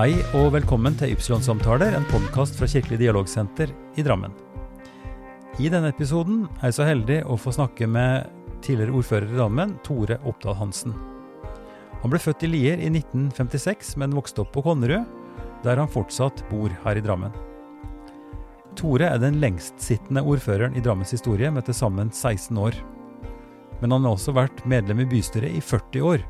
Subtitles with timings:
[0.00, 3.68] Hei og velkommen til Ypsilon-samtaler, en podkast fra Kirkelig dialogsenter
[4.00, 4.32] i Drammen.
[5.60, 8.30] I denne episoden er jeg så heldig å få snakke med
[8.64, 10.94] tidligere ordfører i Drammen, Tore Oppdal Hansen.
[12.00, 15.04] Han ble født i Lier i 1956, men vokste opp på Konnerud,
[15.66, 17.36] der han fortsatt bor her i Drammen.
[18.80, 22.80] Tore er den lengstsittende ordføreren i Drammens historie, med til sammen 16 år.
[23.84, 26.24] Men han har også vært medlem i bystyret i 40 år,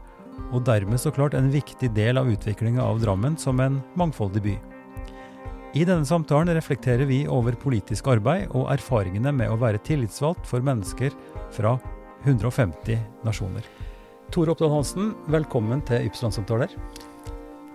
[0.50, 4.56] og dermed så klart en viktig del av utviklinga av Drammen som en mangfoldig by.
[5.78, 10.64] I denne samtalen reflekterer vi over politisk arbeid og erfaringene med å være tillitsvalgt for
[10.66, 11.14] mennesker
[11.54, 11.76] fra
[12.24, 13.66] 150 nasjoner.
[14.34, 16.74] Tore Oppdal Hansen, velkommen til Ypsilon-samtaler.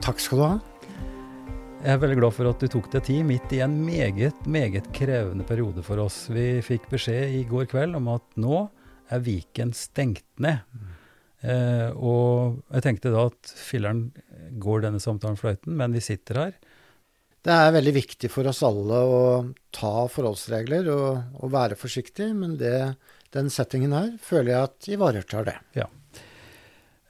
[0.03, 0.55] Takk skal du ha.
[1.85, 4.87] Jeg er veldig glad for at du tok deg tid midt i en meget, meget
[4.95, 6.25] krevende periode for oss.
[6.33, 8.65] Vi fikk beskjed i går kveld om at nå
[9.13, 10.63] er Viken stengt ned.
[11.45, 14.07] Eh, og jeg tenkte da at filleren
[14.61, 16.55] går denne samtalen fløyten, men vi sitter her.
[17.45, 19.19] Det er veldig viktig for oss alle å
[19.75, 22.95] ta forholdsregler og, og være forsiktig, men det,
[23.35, 25.59] den settingen her føler jeg at ivaretar det.
[25.77, 25.85] Ja.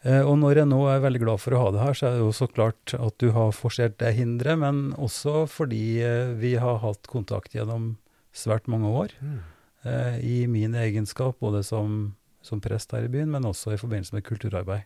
[0.06, 2.18] Eh, og når jeg nå er veldig glad for å ha det her, så er
[2.18, 6.58] det jo så klart at du har forsert det hinderet, men også fordi eh, vi
[6.62, 7.96] har hatt kontakt gjennom
[8.36, 9.16] svært mange år.
[9.24, 9.40] Mm.
[9.88, 12.14] Eh, I min egenskap, både som,
[12.46, 14.86] som prest her i byen, men også i forbindelse med kulturarbeid.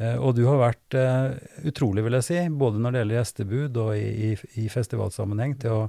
[0.00, 1.36] Eh, og du har vært eh,
[1.68, 4.32] utrolig, vil jeg si, både når det gjelder gjestebud og i, i,
[4.64, 5.84] i festivalsammenheng, til å,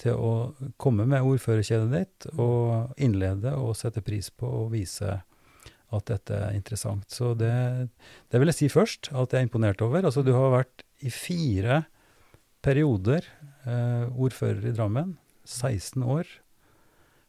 [0.00, 0.32] til å
[0.80, 5.18] komme med ordførerkjedet ditt og innlede og sette pris på og vise
[5.94, 7.06] at dette er interessant.
[7.12, 7.52] Så det,
[8.32, 10.02] det vil jeg si først, at jeg er imponert over.
[10.02, 11.84] Altså, du har vært i fire
[12.64, 13.26] perioder
[13.68, 15.14] eh, ordfører i Drammen.
[15.44, 16.24] 16 år.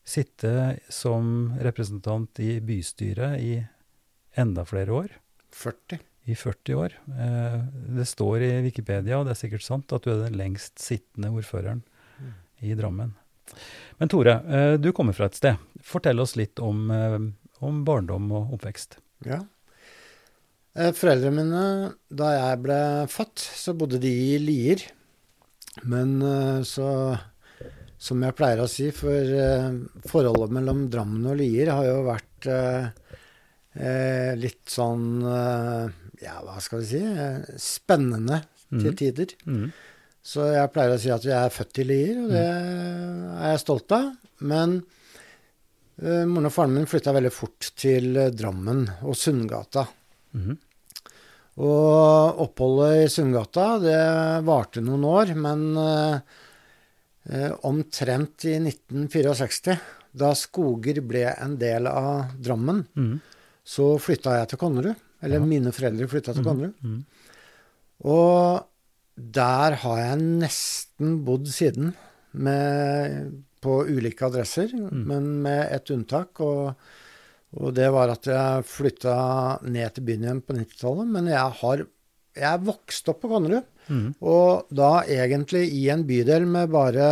[0.06, 3.54] Sitte som representant i bystyret i
[4.38, 5.14] enda flere år.
[5.56, 6.00] 40.
[6.30, 6.94] I 40 år.
[7.22, 7.58] Eh,
[7.98, 11.30] det står i Wikipedia, og det er sikkert sant, at du er den lengst sittende
[11.34, 11.84] ordføreren
[12.20, 12.34] Mm.
[12.62, 13.12] i Drammen.
[14.00, 15.58] Men Tore, eh, du kommer fra et sted.
[15.84, 17.20] Fortell oss litt om, eh,
[17.62, 18.98] om barndom og oppvekst.
[19.26, 19.42] Ja.
[20.76, 24.82] Foreldrene mine, da jeg ble født, så bodde de i Lier.
[25.84, 26.20] Men
[26.64, 27.18] så,
[27.98, 29.70] som jeg pleier å si, for eh,
[30.10, 32.88] forholdet mellom Drammen og Lier har jo vært eh,
[33.80, 35.88] eh, litt sånn eh,
[36.26, 37.02] Ja, hva skal vi si?
[37.62, 38.96] Spennende til Mhm.
[38.98, 39.34] tider.
[39.46, 39.68] Mm.
[40.26, 43.60] Så jeg pleier å si at jeg er født i Lier, og det er jeg
[43.62, 44.08] stolt av.
[44.42, 44.80] Men
[46.02, 49.86] eh, moren og faren min flytta veldig fort til Drammen og Sundgata.
[50.36, 50.58] Mm.
[51.64, 54.00] Og oppholdet i Sundgata, det
[54.48, 56.20] varte noen år, men eh,
[57.66, 59.78] omtrent i 1964,
[60.16, 63.16] da Skoger ble en del av Drammen, mm.
[63.66, 65.02] så flytta jeg til Konnerud.
[65.26, 65.46] Eller Ja.
[65.46, 66.76] mine foreldre flytta til Konnerud.
[66.84, 67.06] Mm.
[68.06, 68.68] Og
[69.16, 71.94] der har jeg nesten bodd siden,
[72.36, 73.32] med,
[73.64, 76.40] på ulike adresser, men med ett unntak.
[76.44, 76.76] Og,
[77.56, 79.16] og det var at jeg flytta
[79.64, 81.08] ned til byen igjen på 90-tallet.
[81.16, 81.86] Men jeg har
[82.36, 84.16] jeg er vokst opp på Konnerud, Mhm.
[84.22, 87.08] og da egentlig i en bydel med bare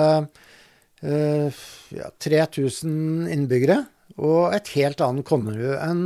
[1.04, 1.64] eh,
[1.94, 3.84] ja, 3000 innbyggere,
[4.18, 6.06] og et helt annet Konnerud enn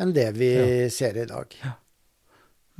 [0.00, 0.50] enn det vi
[0.92, 1.54] ser i dag.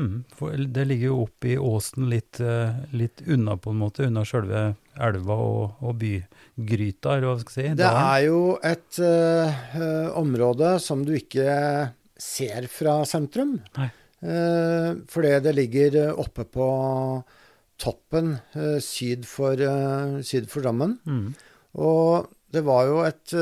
[0.00, 0.22] Mhm.
[0.32, 4.24] For det ligger jo oppe i åsen litt, eh, litt unna, på en måte, unna
[4.24, 4.62] sjølve
[4.96, 7.78] elva og, og bygryta, eller hva skal jeg si.
[7.82, 11.50] Det er jo et eh, område som du ikke
[12.20, 13.58] ser fra sentrum.
[13.76, 13.90] Nei.
[14.20, 16.66] Uh, fordi det ligger eh, oppe på
[17.80, 20.98] toppen eh, syd, for, eh, syd for Drammen.
[21.08, 21.30] Mm.
[21.80, 23.32] Og det var jo et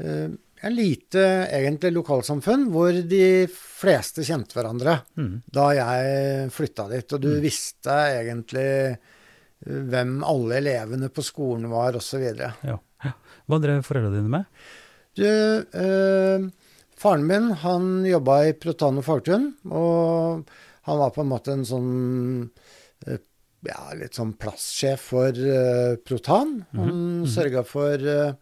[0.00, 1.22] en lite,
[1.56, 5.32] egentlig, lokalsamfunn hvor de fleste kjente hverandre mm.
[5.52, 7.16] da jeg flytta dit.
[7.16, 7.40] Og du Mm.
[7.44, 8.96] visste egentlig eh,
[9.66, 12.22] hvem alle elevene på skolen var, osv.
[12.38, 12.52] Ja.
[12.64, 13.12] ja.
[13.48, 14.44] Hva drev foreldrene dine med?
[15.16, 16.48] Du, eh,
[17.00, 20.48] faren min han jobba i Protano Fagtun, og
[20.88, 21.90] han var på en måte en sånn
[23.06, 23.20] eh,
[23.68, 26.64] ja, litt sånn plasssjef for uh, Protan.
[26.72, 27.26] Han mm -hmm.
[27.28, 28.32] sørga for uh,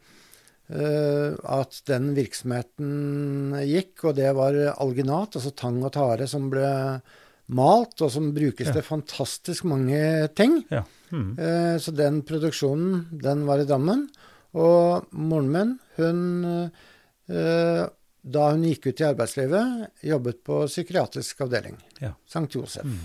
[1.59, 7.01] at den virksomheten gikk, og det var alginat, altså tang og tare, som ble
[7.49, 8.73] malt, og som brukes Ja.
[8.73, 10.65] til fantastisk mange ting.
[10.71, 10.85] Ja.
[11.11, 11.39] Mhm.
[11.39, 14.09] Eh, Så den produksjonen, den var i Drammen.
[14.55, 16.71] Og moren min, hun
[18.29, 21.79] Da hun gikk ut i arbeidslivet, jobbet på psykiatrisk avdeling.
[22.03, 22.11] Ja.
[22.29, 22.45] St.
[22.53, 22.85] Josef.
[22.85, 22.99] Mm.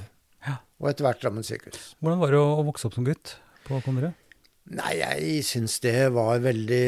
[0.47, 0.57] Ja.
[0.81, 1.93] Og etter hvert Drammen sykehus.
[2.03, 3.35] Hvordan var det å, vokse opp som gutt
[3.67, 4.11] på Konnerud?
[4.73, 6.83] Nei, jeg syns det var veldig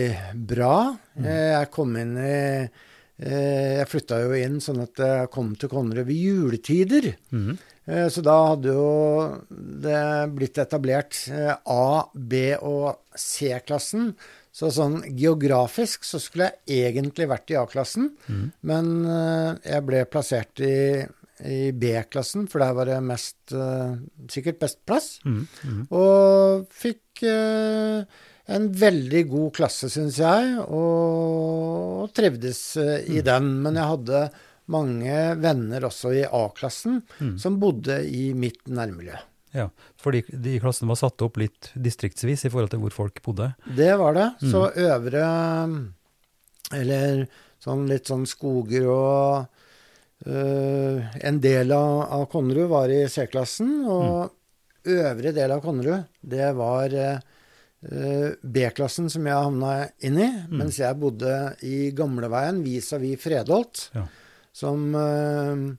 [0.47, 0.73] bra.
[1.19, 1.25] Mm.
[1.27, 2.35] Eh, Jeg kom inn i
[3.19, 7.09] eh, Jeg flytta jo inn sånn at jeg kom til Konnerud ved juletider.
[7.35, 7.57] Mhm.
[7.87, 9.43] Eh, Så da hadde jo
[9.83, 9.99] det
[10.35, 11.19] blitt etablert
[11.67, 14.15] A-, B- og C-klassen.
[14.55, 18.45] Så sånn geografisk så skulle jeg egentlig vært i A-klassen, Mm.
[18.63, 21.03] men uh, jeg ble plassert i,
[21.43, 23.97] i B-klassen, for der var det mest uh,
[24.31, 25.09] sikkert best plass.
[25.27, 25.41] Mm.
[25.67, 25.81] Mm.
[25.91, 28.07] Og fikk uh,
[28.47, 33.47] en veldig god klasse, syns jeg, og trivdes eh, i den.
[33.65, 34.19] Men jeg hadde
[34.71, 37.35] mange venner også i A-klassen Mm.
[37.41, 39.17] som bodde i mitt nærmiljø.
[39.55, 39.69] Ja,
[40.01, 43.53] fordi de klassene var satt opp litt distriktsvis i forhold til hvor folk bodde.
[43.77, 44.29] Det var det.
[44.41, 44.49] Mm.
[44.51, 45.25] Så øvre
[46.75, 47.25] Eller
[47.63, 49.45] sånn litt sånn skoger og
[50.27, 54.33] øh, En del av, av Konnerud var i C-klassen, og
[54.85, 59.71] øvre del av Konnerud, det var øh, B-klassen som jeg havna
[60.05, 61.31] inn i, mens jeg bodde
[61.65, 64.05] i Gamleveien vis-à-vis Fredholt, Ja.
[64.53, 65.75] som øh,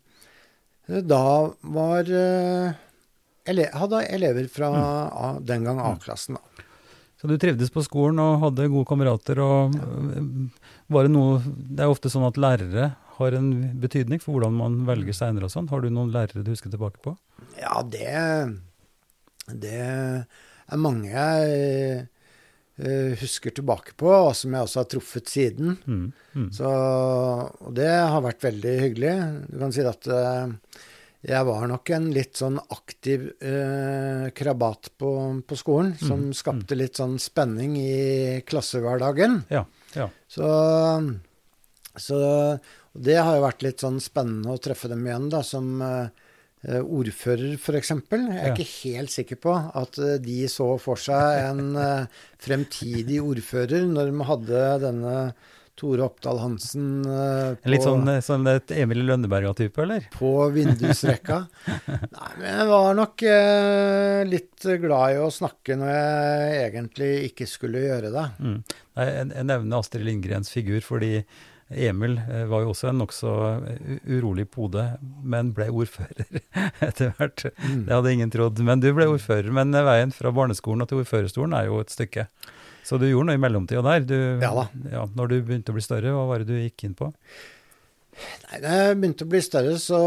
[1.02, 1.22] da
[1.76, 2.74] var øh,
[3.48, 4.70] ele hadde elever fra
[5.06, 6.64] A, den gang A-klassen, da.
[7.16, 9.86] Så du trivdes på skolen og hadde gode kamerater, og ja.
[10.92, 13.48] var det noe Det er ofte sånn at lærere har en
[13.80, 15.70] betydning for hvordan man velger seinere og sånn.
[15.72, 17.14] Har du noen lærere du husker tilbake på?
[17.56, 18.12] Ja, det
[19.46, 22.04] Det er mange jeg
[22.82, 25.78] uh, husker tilbake på, og som jeg også har truffet siden.
[25.86, 26.10] Mm.
[26.34, 26.50] Mm.
[26.52, 29.14] Så, og det har vært veldig hyggelig.
[29.48, 30.52] Du kan si at eh,
[31.26, 35.10] jeg var nok en litt sånn aktiv eh, krabat på,
[35.42, 39.40] på skolen, som skapte litt sånn spenning i klassehverdagen.
[39.50, 39.64] Ja.
[39.96, 40.06] ja.
[40.30, 40.46] Så,
[41.98, 42.20] så
[42.96, 46.06] det har jo vært litt sånn spennende å treffe dem igjen, da, som eh,
[46.68, 47.90] eh, ordfører, f.eks.
[47.90, 48.54] Jeg er Ja.
[48.54, 52.06] ikke helt sikker på at eh, de så for seg en eh,
[52.40, 55.16] fremtidig ordfører når de hadde denne
[55.76, 60.06] Tore Oppdal Hansen eh, på, Litt sånn, øh, sånn et Emil Lønneberga-type, eller?
[60.14, 61.42] på vindusrekka.
[62.16, 67.50] Nei, men jeg var nok eh, litt glad i å snakke når jeg egentlig ikke
[67.50, 68.30] skulle gjøre det.
[68.40, 68.56] Mm.
[68.96, 71.20] Jeg, jeg nevner Astrid Lindgrens figur fordi
[71.68, 73.30] Emil eh, var jo også en nokså
[74.06, 74.84] urolig pode,
[75.26, 76.38] men ble ordfører
[76.86, 77.48] etter hvert.
[77.58, 78.60] Det hadde ingen trodd.
[78.62, 79.50] Men du ble ordfører.
[79.54, 82.28] Men eh, veien fra barneskolen til ordførerstolen er jo et stykke.
[82.86, 84.04] Så du gjorde noe i mellomtida der.
[84.06, 84.66] Du, Ja da.
[84.92, 87.08] Ja, når du begynte å bli større, hva var det du gikk inn på?
[88.46, 89.98] Nei, da jeg begynte å bli større, så,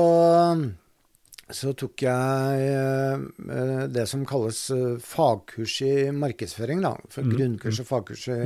[1.60, 6.82] så tok jeg eh, det som kalles eh, fagkurs i markedsføring.
[6.86, 6.96] Da.
[7.14, 8.38] For Mm, Grunnkurs og fagkurs i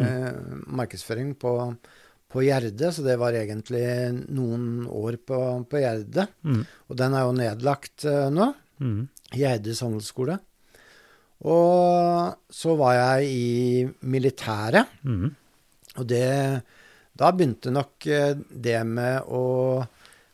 [0.82, 1.54] markedsføring på,
[2.34, 2.92] på Gjerde.
[2.96, 3.86] Så det var egentlig
[4.34, 5.40] noen år på,
[5.70, 6.28] på Gjerde.
[6.44, 6.64] Mm.
[6.90, 8.50] Og den er jo nedlagt eh, nå.
[8.84, 9.04] Mm.
[9.38, 10.40] Gjerdes handelsskole.
[11.44, 14.94] Og så var jeg i militæret.
[15.04, 15.34] Mm.
[16.00, 16.30] Og det
[17.14, 19.44] Da begynte nok eh, det med å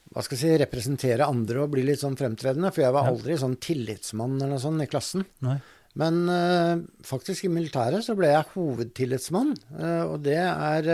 [0.10, 2.72] hva skal jeg si, representere andre og bli litt sånn fremtredende.
[2.74, 5.26] For jeg var aldri sånn tillitsmann eller noe sånt i klassen.
[5.46, 5.60] Nei.
[6.02, 9.54] Men uh, faktisk i militæret så ble jeg hovedtillitsmann.
[9.76, 10.90] Uh, og det er,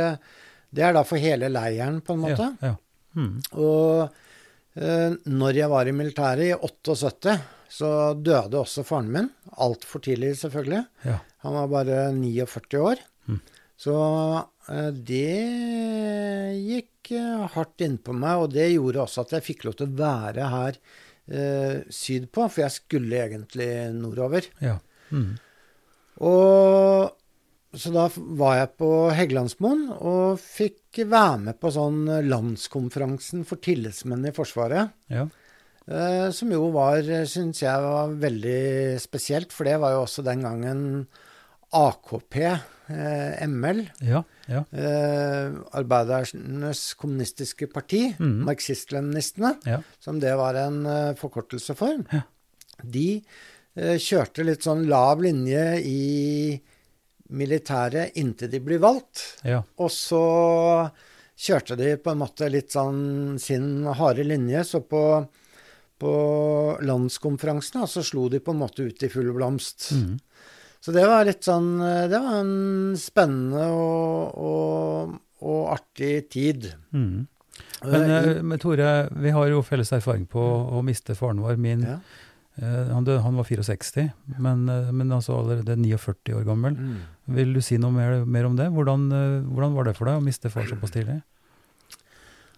[0.67, 2.49] det er da for hele leiren, på en måte.
[2.59, 2.75] Ja, ja.
[3.15, 3.37] Mm.
[3.63, 4.11] Og
[5.31, 7.37] når jeg var i militæret i 78,
[7.71, 9.29] så døde også faren min.
[9.61, 10.85] Altfor tidlig, selvfølgelig.
[11.07, 11.19] ja.
[11.45, 13.01] Han var bare 49 år.
[13.29, 13.41] Mm.
[13.77, 13.95] Så
[14.71, 15.41] eh, det
[16.63, 19.97] gikk eh, hardt innpå meg, og det gjorde også at jeg fikk lov til å
[19.99, 20.79] være her
[21.27, 24.49] eh, sydpå, for jeg skulle egentlig nordover.
[24.63, 24.79] ja.
[25.13, 25.35] Mm.
[26.25, 27.11] Og
[27.75, 28.05] så da
[28.39, 34.95] var jeg på Heggelandsmoen og fikk være med på sånn landskonferansen for tillitsmenn i Forsvaret.
[35.11, 35.27] ja.
[35.87, 40.41] Eh, som jo var, syns jeg, var veldig spesielt, for det var jo også den
[40.41, 40.79] gangen
[41.75, 42.37] AKP,
[42.89, 44.23] eh, ML, Ja.
[44.49, 44.63] Ja.
[44.73, 48.45] eh, Arbeidernes kommunistiske parti, mm.
[48.47, 49.81] marxist-leninistene, Ja.
[49.99, 52.21] som det var en eh, forkortelse for, Ja.
[52.83, 53.23] de
[53.77, 56.61] eh, kjørte litt sånn lav linje i
[57.29, 59.41] militæret inntil de blir valgt.
[59.43, 59.61] ja.
[59.77, 60.91] Og så
[61.37, 64.61] kjørte de på en måte litt sånn sin harde linje.
[64.63, 65.27] Så på,
[66.01, 66.15] på
[66.85, 69.91] landskonferansen og så slo de på en måte ut i full blomst.
[69.95, 70.17] Mm.
[70.85, 76.67] Så det var litt sånn Det var en spennende og, og, og artig tid.
[76.93, 77.25] Mm.
[77.85, 81.57] Men, uh, men Tore, vi har jo felles erfaring på å miste faren vår.
[81.61, 81.99] Min, ja.
[82.61, 84.07] uh, han, død, han var 64,
[84.39, 86.77] men, uh, men altså allerede 49 år gammel.
[86.77, 86.97] Mm.
[87.37, 88.69] Vil du si noe mer, mer om det?
[88.73, 91.23] Hvordan, eh, hvordan var det for deg å miste far såpass tidlig?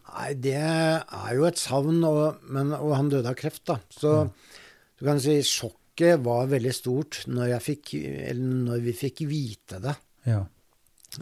[0.07, 3.77] Nei, det er jo et savn, og, men, og han døde av kreft, da.
[3.93, 4.13] Så
[4.97, 7.95] du kan si sjokket var veldig stort når, jeg fikk,
[8.31, 9.95] eller når vi fikk vite det.
[10.27, 10.43] Ja.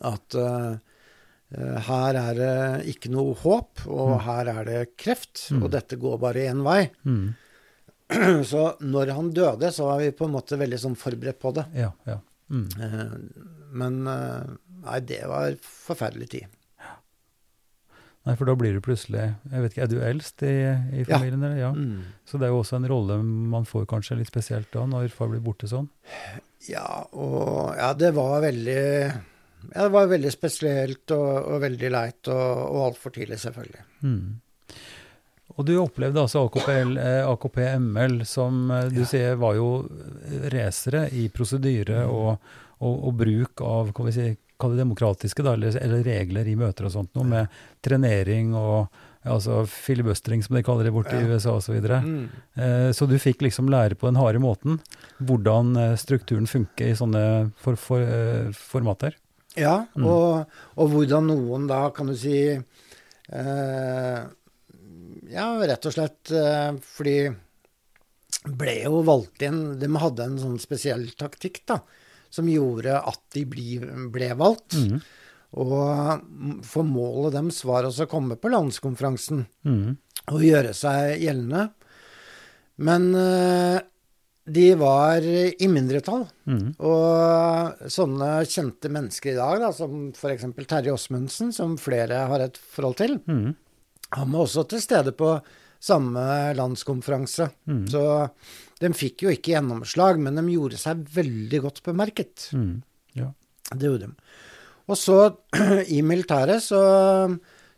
[0.08, 0.75] At eh,
[1.88, 2.54] her er det
[2.92, 6.82] ikke noe håp, og her er det kreft, og dette går bare én vei.
[7.08, 7.27] Mm.
[8.51, 11.65] så når han døde, så var vi på en måte veldig sånn forberedt på det.
[11.77, 12.20] Ja, ja.
[12.54, 12.68] Mm.
[12.77, 13.13] Eh,
[13.75, 14.46] Men uh,
[14.86, 16.51] nei, det var forferdelig tid.
[18.25, 20.53] Nei, for da blir du plutselig Jeg vet ikke, Er du eldst i,
[20.98, 21.17] i Ja.
[21.20, 21.44] familien?
[21.44, 21.58] eller?
[21.62, 21.72] Ja.
[21.74, 22.00] Mm.
[22.25, 25.29] Så det er jo også en rolle man får kanskje litt spesielt da, når far
[25.29, 25.89] blir borte sånn.
[26.67, 28.82] Ja, og ja, det var veldig
[29.75, 33.86] ja, det var veldig spesielt og, og veldig leit, og, og altfor tidlig, selvfølgelig.
[34.05, 34.41] Mm.
[35.55, 39.08] Og du opplevde altså AKPL, eh, AKP ML, som eh, du Ja.
[39.10, 42.12] sier var jo eh, racere i prosedyre Mm.
[42.12, 42.39] og,
[42.82, 44.25] og, og bruk av kan vi si,
[44.62, 48.88] kall det demokratiske, da, eller, eller regler i møter og sånt, noe med trenering og
[49.25, 51.65] ja, altså filibustering, som de kaller det borte i USA osv.
[51.65, 51.97] Så, videre.
[52.05, 52.25] Mm.
[52.62, 54.77] eh, så du fikk liksom lære på den harde måten
[55.17, 57.24] hvordan eh, strukturen funker i sånne
[57.57, 59.17] for, for, eh, formater.
[59.57, 60.05] Ja, Mm.
[60.12, 64.19] og, og hvordan noen da, kan du si eh,
[65.31, 66.31] Ja, rett og slett
[66.83, 67.15] fordi
[68.45, 71.79] ble jo valgt inn De hadde en sånn spesiell taktikk, da,
[72.34, 73.77] som gjorde at de bli,
[74.12, 74.75] ble valgt.
[74.79, 75.00] Mm.
[75.55, 79.98] Og for målet deres var også å komme på landskonferansen Mm.
[80.34, 81.70] og gjøre seg gjeldende.
[82.84, 83.79] Men eh,
[84.46, 86.25] de var i mindretall.
[86.46, 86.75] Mm.
[86.86, 90.44] Og sånne kjente mennesker i dag, da, som f.eks.
[90.67, 93.55] Terje Osmundsen, som flere har et forhold til, Mm.
[94.12, 95.38] han var også til stede på
[95.82, 97.50] samme landskonferanse.
[97.70, 97.86] Mm.
[97.89, 98.03] Så
[98.84, 102.50] de fikk jo ikke gjennomslag, men de gjorde seg veldig godt bemerket.
[102.55, 102.84] Mm.
[103.15, 103.32] Ja.
[103.72, 104.32] Det gjorde de.
[104.91, 105.20] Og så,
[105.98, 106.82] i militæret, så,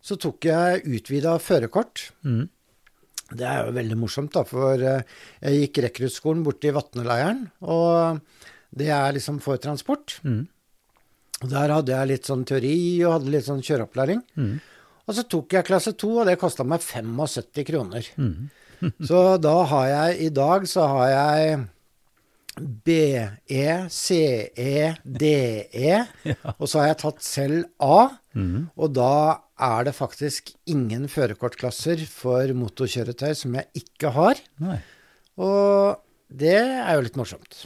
[0.01, 2.09] så tok jeg utvida førerkort.
[2.27, 2.47] Mm.
[3.27, 8.21] Det er jo veldig morsomt, da, for eh, jeg gikk rekruttskolen borte i Vatneleiren, og
[8.77, 10.17] det er liksom for transport.
[10.23, 10.45] Mm.
[11.43, 14.23] Og Der hadde jeg litt sånn teori og hadde litt sånn kjøreopplæring.
[14.39, 14.55] Mm.
[15.07, 18.07] Og så tok jeg klasse to, og det kosta meg 75 kroner.
[18.19, 18.47] Mm.
[19.09, 21.65] Så da har jeg i dag så har jeg
[22.57, 25.97] BE, CE, DE,
[26.57, 28.17] og så har jeg tatt selv A.
[28.37, 28.69] Mm.
[28.73, 29.13] Og da
[29.67, 34.41] er det faktisk ingen førerkortklasser for motorkjøretøy som jeg ikke har.
[34.63, 34.79] Nei.
[35.37, 36.01] Og
[36.33, 37.65] det er jo litt morsomt.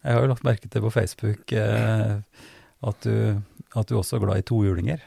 [0.00, 2.16] Jeg har jo lagt merke til på Facebook eh,
[2.80, 3.40] at, du,
[3.76, 5.04] at du også er glad i tohjulinger.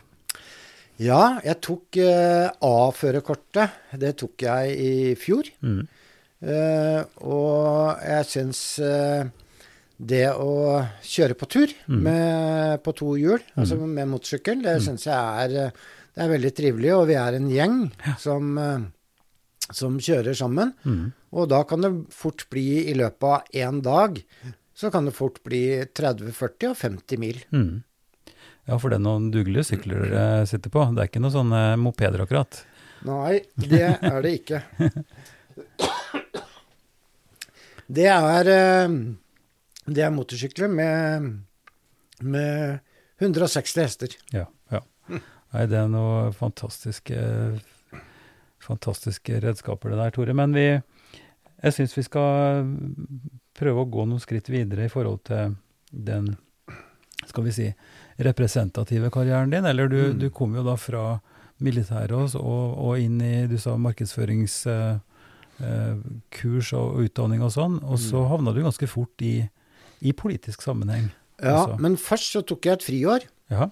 [1.02, 3.72] Ja, jeg tok uh, A-førerkortet.
[4.00, 5.50] Det tok jeg i fjor.
[5.66, 5.82] Mm.
[6.44, 9.24] Uh, og jeg syns uh,
[10.04, 12.00] det å kjøre på tur Mm.
[12.04, 15.72] med, på to hjul, altså med motorsykkel, det syns jeg er, eh,
[16.16, 16.92] det er veldig trivelig.
[16.98, 17.78] Og vi er en gjeng
[18.20, 18.84] som, eh,
[19.72, 20.74] som kjører sammen.
[20.84, 21.14] Mm.
[21.34, 24.20] Og da kan det fort bli, i løpet av én dag,
[24.76, 27.40] så kan det fort bli 30, 40 og 50 mil.
[27.54, 27.84] Mm.
[28.70, 30.86] Ja, for det er noen dugelige sykler dere sitter på.
[30.96, 32.62] Det er ikke noen sånne mopeder akkurat.
[33.04, 34.62] Nei, det er det ikke.
[37.94, 38.94] Det er, eh,
[39.86, 41.28] det er motorsykler med,
[42.24, 42.80] med
[43.20, 44.16] 160 hester.
[44.32, 44.82] Ja, ja.
[45.10, 47.20] Nei, det er noen fantastiske,
[48.64, 50.34] fantastiske redskaper det der, Tore.
[50.38, 52.72] Men vi, jeg syns vi skal
[53.60, 55.54] prøve å gå noen skritt videre i forhold til
[55.92, 56.32] den,
[57.28, 57.68] skal vi si,
[58.18, 59.66] representative karrieren din.
[59.66, 60.20] Eller du, Mm.
[60.20, 61.20] du kom jo da fra
[61.64, 64.66] militæret også, og, og inn i, du sa markedsføringskurs
[66.74, 69.50] eh, og utdanning og sånn, og så havna du ganske fort i,
[70.02, 71.10] i politisk sammenheng.
[71.42, 71.80] Ja, også.
[71.80, 73.22] men først så tok jeg et friår.
[73.54, 73.70] Ja.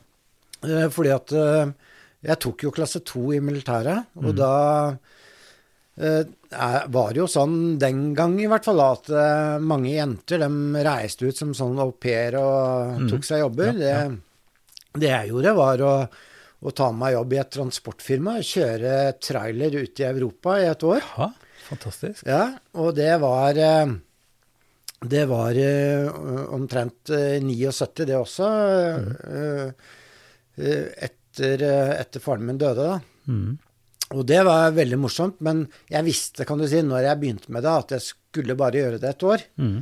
[0.63, 1.71] eh, Fordi at eh,
[2.23, 4.35] jeg tok jo klasse to i militæret, og Mm.
[4.37, 4.97] da
[6.01, 6.23] eh,
[6.87, 10.49] var det jo sånn den gang i hvert fall at eh, mange jenter de
[10.85, 13.09] reiste ut som sånn au pair og Mm.
[13.09, 13.73] tok seg jobber.
[13.73, 14.07] Ja, ja.
[14.09, 14.19] Det,
[14.97, 15.93] det jeg gjorde, var å,
[16.61, 21.01] å ta meg jobb i et transportfirma, kjøre trailer ut i Europa i et år.
[21.17, 21.29] ja,
[21.69, 22.25] fantastisk.
[22.27, 22.43] Ja,
[22.75, 23.93] og det var eh,
[25.01, 26.07] Det var eh,
[26.53, 28.51] omtrent eh, 79, det også.
[29.31, 29.71] eh,
[30.61, 32.99] eh, Etter, eh, etter faren min døde, da.
[33.31, 33.53] Mm.
[34.11, 37.63] Og det var veldig morsomt, men jeg visste, kan du si, når jeg begynte med
[37.63, 39.45] det, at jeg skulle bare gjøre det et år.
[39.55, 39.77] Mm.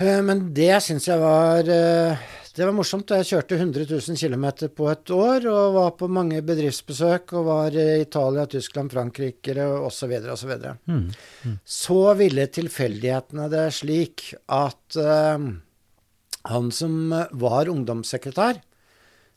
[0.00, 2.20] Eh, Men det syns jeg var eh,
[2.50, 3.12] Det var morsomt.
[3.14, 7.76] Jeg kjørte 100 000 km på et år og var på mange bedriftsbesøk og var
[7.78, 10.16] i Italia, Tyskland, Frankrike osv.
[10.32, 10.56] osv.
[10.90, 11.04] Mm.
[11.62, 15.46] Så ville tilfeldighetene det slik at uh,
[16.50, 18.58] han som var ungdomssekretær,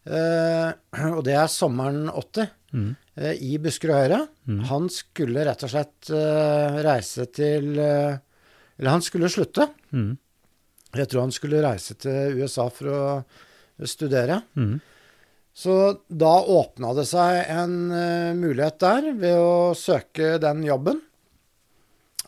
[0.10, 0.74] uh,
[1.14, 2.96] og det er sommeren 80, Mm.
[3.22, 4.24] uh, i Buskerud Høyre,
[4.66, 6.10] han skulle rett og slett
[6.82, 9.68] reise til Eller han skulle slutte.
[9.94, 10.16] Mm.
[10.94, 14.42] Jeg tror han skulle reise til USA for å studere.
[14.54, 14.78] Mm.
[15.54, 15.74] Så
[16.10, 21.02] da åpna det seg en uh, mulighet der ved å søke den jobben.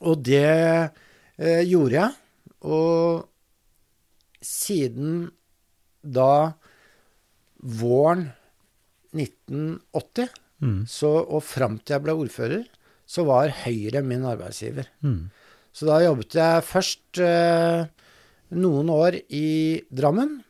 [0.05, 0.49] Og det
[0.91, 2.11] uh, gjorde jeg.
[2.65, 3.25] Og
[4.45, 5.27] siden
[6.01, 6.53] da
[7.65, 8.27] våren
[9.15, 10.29] 1980
[10.63, 10.85] Mm.
[10.87, 12.63] så, og fram til jeg ble ordfører,
[13.05, 14.87] så var Høyre min arbeidsgiver.
[15.05, 15.27] Mm.
[15.75, 17.85] Så da jobbet jeg først eh,
[18.51, 20.43] noen år i Drammen,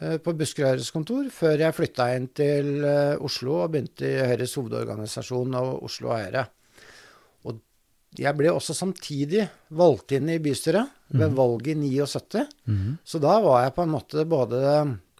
[0.00, 4.26] eh, på Buskerud Høyres kontor, før jeg flytta inn til eh, Oslo og begynte i
[4.30, 6.46] Høyres hovedorganisasjon og Oslo Høyre.
[7.44, 7.60] Og
[8.18, 12.46] jeg ble også samtidig valgt inn i bystyret ved valget i 79.
[12.66, 12.98] Mm.
[13.04, 14.60] Så da var jeg på en måte både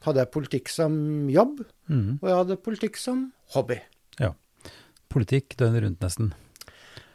[0.02, 0.94] Hadde jeg politikk som
[1.30, 2.18] jobb, Mm.
[2.20, 3.76] og jeg hadde politikk som hobby.
[4.18, 4.32] Ja.
[5.08, 6.32] Politikk døgnet rundt, nesten.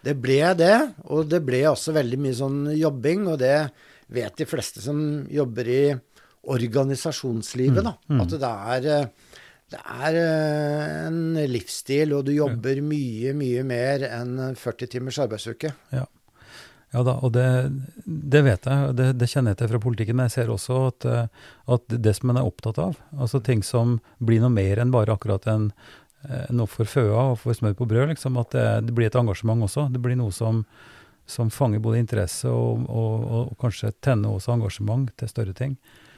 [0.05, 3.71] Det ble det, og det ble også veldig mye sånn jobbing, og det
[4.13, 4.99] vet de fleste som
[5.31, 5.81] jobber i
[6.47, 7.95] organisasjonslivet, da.
[8.07, 8.21] Mm, mm.
[8.23, 9.09] At det er,
[9.73, 15.73] det er eh, en livsstil, og du jobber mye, mye mer enn 40 timers arbeidsuke.
[15.93, 16.07] Ja
[17.03, 17.47] da, og det,
[18.05, 21.07] det vet jeg, det, det kjenner jeg til fra politikken, men jeg ser også at,
[21.07, 24.93] eh, at det som en er opptatt av, altså ting som blir noe mer enn
[24.93, 25.67] bare akkurat en,
[26.29, 29.19] eh, noe for føa og for smør på brød, liksom, at det, det blir et
[29.19, 29.89] engasjement også.
[29.91, 30.63] Det blir noe som,
[31.27, 35.75] som fanger både interesse og, og, og kanskje tenner også engasjement til større ting.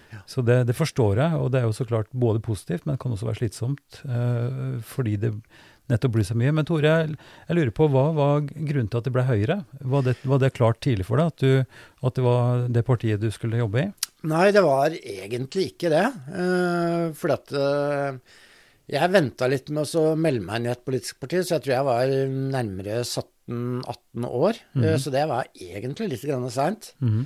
[0.09, 0.21] Ja.
[0.29, 3.03] Så det, det forstår jeg, og det er jo så klart både positivt, men det
[3.03, 5.33] kan også være slitsomt, eh, fordi det
[5.89, 6.53] nettopp blir så mye.
[6.55, 7.15] Men Tore, jeg,
[7.47, 9.61] jeg lurer på, hva var grunnen til at det ble Høyre?
[9.93, 13.23] Var det, var det klart tidlig for deg at, du, at det var det partiet
[13.23, 13.87] du skulle jobbe i?
[14.29, 16.05] Nei, det var egentlig ikke det.
[16.33, 18.17] Uh, for at eh,
[18.91, 21.75] jeg venta litt med å melde meg inn i et politisk parti, så jeg tror
[21.77, 22.15] jeg var
[22.57, 23.01] nærmere
[23.49, 24.55] 17-18 år.
[24.73, 24.97] mm -hmm.
[24.97, 26.93] så det var egentlig litt grann seint.
[26.99, 27.25] -hmm.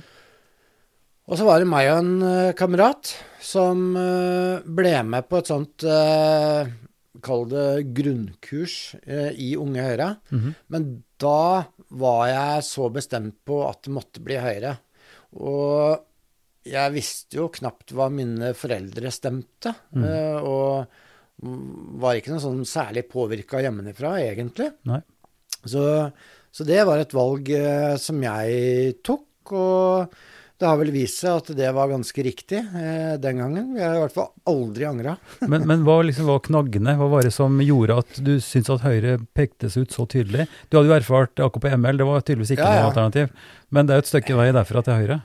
[1.26, 5.46] Og så var det meg og en eh, kamerat som eh, ble med på et
[5.46, 5.84] sånt
[7.24, 8.96] Kall det grunnkurs
[9.36, 10.16] i Unge Høyre.
[10.30, 10.54] Mhm.
[10.68, 14.76] Men da var jeg så bestemt på at det måtte bli Høyre.
[15.32, 16.04] Og
[16.64, 19.74] jeg visste jo knapt hva mine foreldre stemte.
[19.94, 20.04] Mm.
[20.08, 24.70] eh, og mm, var ikke noe sånn særlig påvirka hjemmefra, egentlig.
[24.88, 25.02] Nei.
[25.70, 25.88] Så,
[26.54, 30.14] så det var et valg eh, som jeg tok, og
[30.60, 33.72] det har vel vist seg at det var ganske riktig eh, den gangen.
[33.76, 35.16] Jeg har i hvert fall aldri angra.
[35.50, 36.94] Men, men hva liksom var knaggene?
[37.00, 40.46] Hva var det som gjorde at du syntes at Høyre pektes ut så tydelig?
[40.70, 42.80] Du hadde jo erfart AKP-ML, det var tydeligvis ikke Ja, ja.
[42.86, 43.34] noe alternativ.
[43.74, 45.20] Men det er jo et stykke vei derfra til Høyre.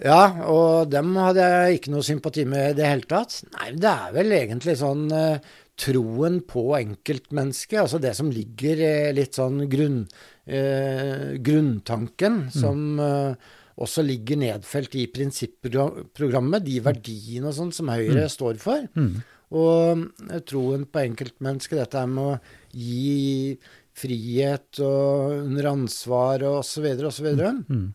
[0.00, 3.42] Ja, og dem hadde jeg ikke noe sympati med i det hele tatt.
[3.56, 9.08] Nei, det er vel egentlig sånn eh, troen på enkeltmennesket, altså det som ligger eh,
[9.16, 10.02] litt sånn grunn,
[10.44, 18.26] eh, grunntanken, som eh, også ligger nedfelt i prinsipprogrammet, de verdiene og sånn som Høyre
[18.32, 18.84] står for.
[18.98, 19.22] Mm.
[19.56, 22.40] Og eh, troen på enkeltmennesket, dette med å
[22.76, 23.56] gi
[24.00, 27.30] frihet og under ansvar og osv., osv.
[27.66, 27.88] Mm.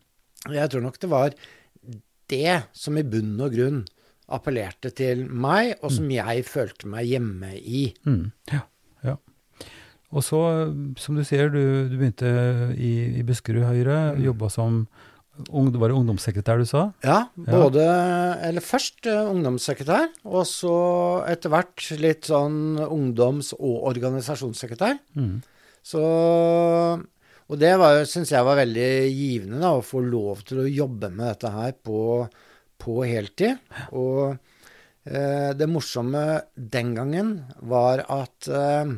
[0.54, 1.36] Jeg tror nok det var
[2.30, 3.84] det som i bunn og grunn
[4.28, 7.82] appellerte til meg, og som jeg følte meg hjemme i.
[8.06, 8.32] Mm.
[8.52, 8.62] Ja,
[9.06, 9.16] ja.
[10.14, 10.40] Og så,
[10.98, 12.30] som du sier, du, du begynte
[12.78, 14.24] i, i Buskerud Høyre, Mm.
[14.28, 14.86] jobba som
[15.52, 16.86] ung, var det ungdomssekretær, du sa?
[17.04, 17.82] Ja, både
[18.46, 20.72] Eller først eh, ungdomssekretær, og så
[21.28, 24.96] etter hvert litt sånn ungdoms- og organisasjonssekretær.
[25.18, 25.42] Mm.
[25.86, 26.00] Så
[27.46, 27.70] Og det
[28.10, 31.76] syns jeg var veldig givende, da, å få lov til å jobbe med dette her
[31.78, 32.00] på,
[32.82, 33.58] på heltid.
[33.92, 34.36] Og
[35.04, 38.96] eh, det morsomme den gangen var at eh,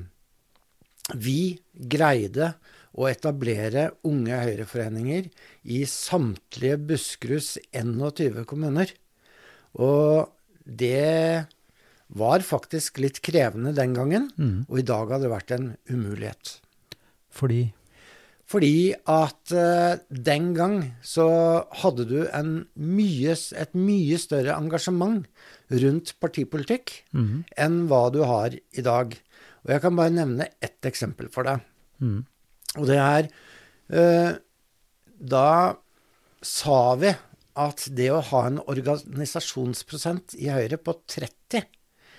[1.16, 1.40] vi
[1.74, 2.54] greide
[2.98, 5.28] å etablere unge høyreforeninger
[5.70, 8.90] i samtlige Buskeruds 21 kommuner.
[9.78, 10.26] Og
[10.64, 11.46] det
[12.18, 14.64] var faktisk litt krevende den gangen, Mm.
[14.68, 16.54] og i dag hadde det vært en umulighet.
[17.30, 17.72] Fordi
[18.48, 21.28] Fordi at eh, den gang så
[21.82, 25.26] hadde du en mye, et mye større engasjement
[25.68, 27.42] rundt partipolitikk mm.
[27.60, 29.12] enn hva du har i dag.
[29.66, 31.60] Og jeg kan bare nevne ett eksempel for deg.
[32.00, 32.22] Mm.
[32.78, 33.28] Og det er
[33.92, 34.32] eh,
[35.18, 35.48] Da
[36.44, 37.12] sa vi
[37.58, 41.66] at det å ha en organisasjonsprosent i Høyre på 30,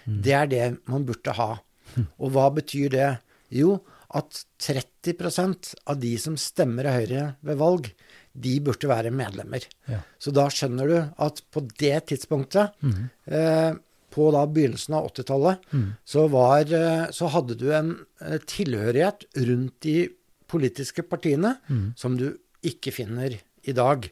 [0.10, 1.54] det er det man burde ha.
[2.22, 3.10] Og hva betyr det?
[3.56, 3.80] Jo,
[4.18, 7.92] at 30% av de som stemmer Høyre ved valg,
[8.34, 9.66] de burde være medlemmer.
[9.90, 10.02] Ja.
[10.22, 13.04] Så da skjønner du at på det tidspunktet, mm.
[13.30, 13.72] eh,
[14.10, 15.90] på da begynnelsen av 80-tallet, Mm.
[16.06, 16.26] så,
[16.74, 17.92] eh, så hadde du en
[18.22, 20.10] eh, tilhørighet rundt de
[20.48, 21.94] politiske partiene Mm.
[21.96, 24.10] som du ikke finner i dag.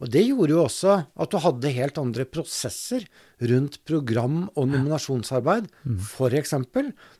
[0.00, 3.04] Og det gjorde jo også at du hadde helt andre prosesser
[3.42, 5.98] rundt program- og nominasjonsarbeid, Mm.
[5.98, 6.52] f.eks.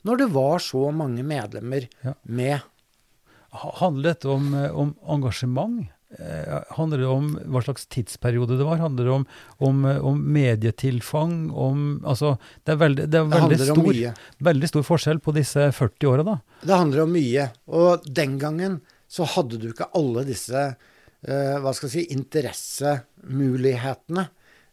[0.04, 2.14] når det var så mange medlemmer Ja.
[2.24, 2.60] med.
[3.50, 5.88] ha- handler dette om, eh, om engasjement?
[6.18, 8.76] Eh, handler det om hva slags tidsperiode det var?
[8.76, 9.26] Handler det om,
[9.60, 11.50] om, eh, om medietilfang?
[11.52, 15.66] Om, altså, det er veldig, det er veldig, det stor, veldig stor forskjell på disse
[15.72, 16.36] 40 åra, da.
[16.62, 17.50] Det handler om mye.
[17.68, 20.76] Og den gangen så hadde du ikke alle disse
[21.26, 24.24] hva skal jeg si, interessemulighetene.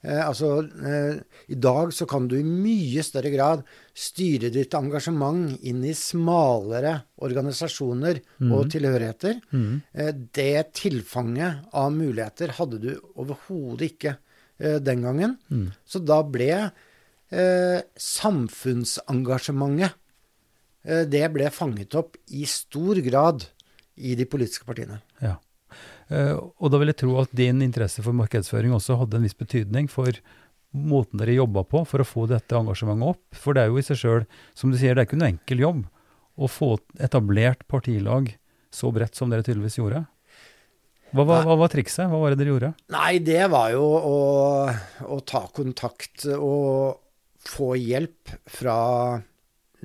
[0.06, 1.18] Eh, altså, eh,
[1.50, 3.64] I dag så kan du i mye større grad
[3.98, 9.40] styre ditt engasjement inn i smalere organisasjoner og tilhørigheter.
[9.56, 9.82] Mm.
[9.94, 14.18] Eh, det tilfanget av muligheter hadde du overhodet ikke
[14.60, 15.38] eh, den gangen.
[15.50, 15.70] Mm.
[15.86, 19.92] Så da ble eh, samfunnsengasjementet
[20.86, 23.48] eh, Det ble fanget opp i stor grad
[23.96, 25.00] i de politiske partiene.
[26.10, 29.38] Eh, og da vil jeg tro at din interesse for markedsføring også hadde en viss
[29.38, 30.12] betydning for
[30.76, 33.24] måten dere jobba på for å få dette engasjementet opp.
[33.40, 34.26] For det er jo i seg sjøl,
[34.58, 35.86] som du sier, det er ikke noe enkel jobb
[36.36, 38.34] å få etablert partilag
[38.76, 40.02] så bredt som dere tydeligvis gjorde.
[41.16, 42.10] Hva, var- hva var trikset?
[42.12, 42.74] Hva var det dere gjorde?
[42.92, 44.16] Nei, det var jo å,
[45.16, 47.00] å ta kontakt og
[47.46, 49.22] få hjelp fra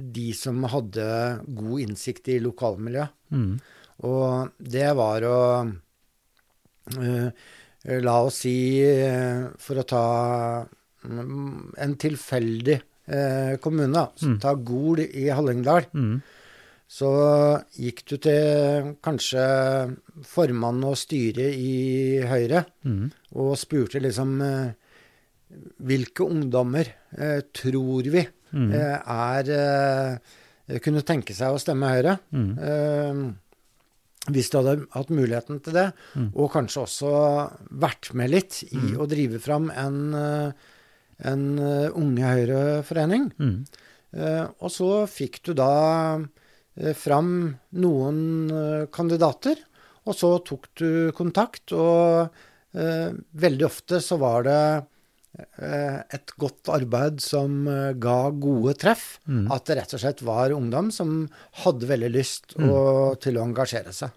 [0.01, 1.07] de som hadde
[1.55, 3.13] god innsikt i lokalmiljøet.
[3.31, 3.61] Mm.
[4.07, 5.39] Og det var å
[6.99, 7.31] eh,
[8.05, 10.05] La oss si, eh, for å ta
[11.07, 12.77] mm, en tilfeldig
[13.09, 14.37] eh, kommune, Mm.
[14.41, 16.21] ta Gol i Hallingdal, Mm.
[16.91, 17.09] så
[17.79, 19.97] gikk du til kanskje
[20.29, 23.11] formann og styre i Høyre Mm.
[23.35, 24.41] og spurte liksom
[25.83, 26.87] hvilke ungdommer
[27.19, 28.73] eh, tror vi Mm.
[28.75, 30.19] eh, er
[30.69, 32.19] eh, kunne tenke seg å stemme Høyre.
[32.33, 33.35] Mm.
[34.29, 36.31] Hvis du hadde hatt muligheten til det, Mm.
[36.37, 37.13] og kanskje også
[37.73, 40.53] vært med litt i å drive fram en, eh,
[41.25, 43.33] en eh, Unge Høyre-forening.
[43.41, 43.65] Mm.
[44.13, 46.21] Eh, og så fikk du da
[46.77, 49.57] eh, fram noen eh, kandidater,
[50.07, 52.29] og så tok du kontakt, og
[52.75, 54.61] eh, veldig ofte så var det
[56.11, 59.19] et godt arbeid som eh, ga gode treff.
[59.31, 59.47] Mm.
[59.55, 61.29] At det rett og slett var ungdom som
[61.63, 64.15] hadde veldig lyst å, til å engasjere seg.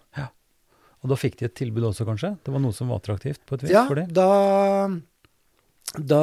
[1.04, 2.32] Og da fikk de et tilbud også, kanskje?
[2.40, 4.08] Det var noe som var attraktivt på et vis Ja, for dem?
[4.16, 4.88] da,
[6.00, 6.22] da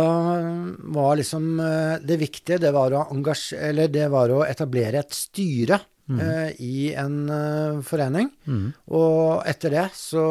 [0.97, 5.77] var liksom eh, Det viktige, det var å, det var å etablere et styre
[6.17, 8.31] eh, i en eh, forening.
[8.49, 8.65] Mm.
[8.97, 10.25] Og etter det så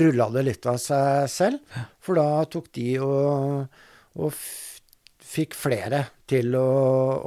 [0.00, 3.80] rulla det litt av seg selv, for da tok de og,
[4.20, 4.34] og
[5.32, 6.66] fikk flere til å,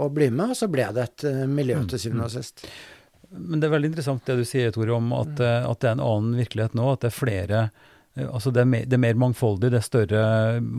[0.06, 2.65] å bli med, og så ble det et eh, miljø til syvende og sist.
[3.36, 5.97] Men det er veldig interessant det du sier, Tore, om at, eh, at det er
[5.97, 6.88] en annen virkelighet nå.
[6.93, 9.89] At det er flere eh, Altså det er, mer, det er mer mangfoldig, det er
[9.89, 10.21] større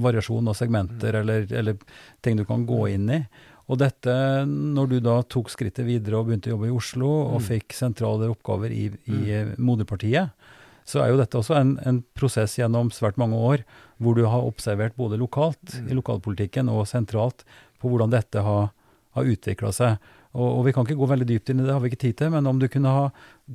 [0.06, 1.76] variasjon av segmenter eller, eller
[2.24, 3.20] ting du kan gå inn i.
[3.66, 4.12] Og dette,
[4.46, 8.28] når du da tok skrittet videre og begynte å jobbe i Oslo og fikk sentrale
[8.30, 10.45] oppgaver i, i moderpartiet,
[10.86, 13.64] så er jo dette også en, en prosess gjennom svært mange år
[14.02, 17.42] hvor du har observert både lokalt i lokalpolitikken og sentralt
[17.82, 18.70] på hvordan dette har,
[19.16, 19.96] har utvikla seg.
[20.36, 22.18] Og, og vi kan ikke gå veldig dypt inn i det, har vi ikke tid
[22.20, 23.06] til, men om du kunne ha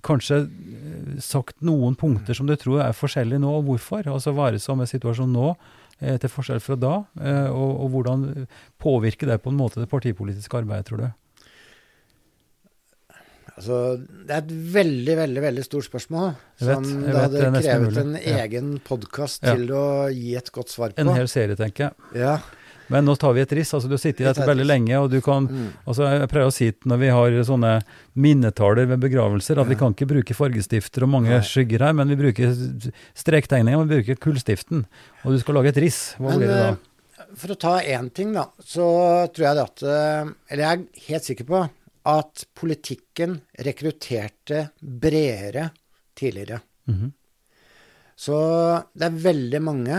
[0.06, 4.10] kanskje eh, sagt noen punkter som du tror er forskjellige nå, og hvorfor?
[4.10, 5.52] Altså hva er det som er situasjonen nå,
[6.00, 6.96] eh, til forskjell fra da?
[7.22, 8.26] Eh, og, og hvordan
[8.82, 11.10] påvirker det på en måte det partipolitiske arbeidet, tror du?
[13.62, 13.78] Altså,
[14.26, 16.32] det er et veldig, veldig veldig stort spørsmål.
[16.60, 18.02] Jeg vet, jeg det vet, hadde det er nesten krevet mulig.
[18.02, 18.44] en Ja.
[18.44, 18.72] egen
[19.40, 19.76] til Ja.
[19.78, 20.98] å gi et godt svar på.
[20.98, 21.94] En hel serie, tenker jeg.
[22.16, 22.40] Ja.
[22.90, 23.72] Men nå tar vi et riss.
[23.74, 25.70] altså Du sitter i dette veldig lenge, og du kan Mm.
[25.88, 27.84] altså Jeg pleier å si når vi har sånne
[28.18, 31.40] minnetaler ved begravelser, at vi kan ikke bruke fargestifter og mange Nei.
[31.40, 34.86] skygger her, men vi bruker strektegninger, vi bruker kullstiften.
[35.24, 36.16] Og du skal lage et riss.
[36.20, 36.70] Hva Men, blir det da?
[36.72, 36.76] eh,
[37.38, 40.86] For å ta én ting, da, så tror jeg det at eh, Eller jeg er
[41.08, 41.70] helt sikker på
[42.08, 45.70] at politikken rekrutterte bredere
[46.18, 46.62] tidligere.
[46.90, 47.12] Mhm.
[48.16, 48.38] Så
[48.94, 49.98] det er veldig mange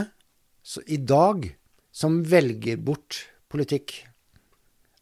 [0.63, 1.49] så, i dag
[1.93, 3.97] som velger bort politikk.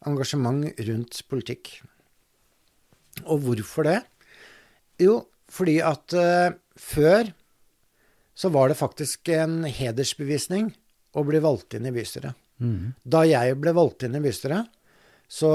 [0.09, 1.81] Engasjement rundt politikk.
[3.27, 3.99] Og hvorfor det?
[5.01, 5.19] Jo,
[5.51, 7.29] fordi at uh, før
[8.33, 10.71] så var det faktisk en hedersbevisning
[11.13, 12.33] å bli valgt inn i bystyret.
[12.61, 12.93] Mhm.
[13.03, 14.69] Da jeg ble valgt inn i bystyret,
[15.31, 15.51] så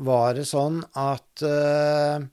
[0.00, 2.24] var det sånn at uh,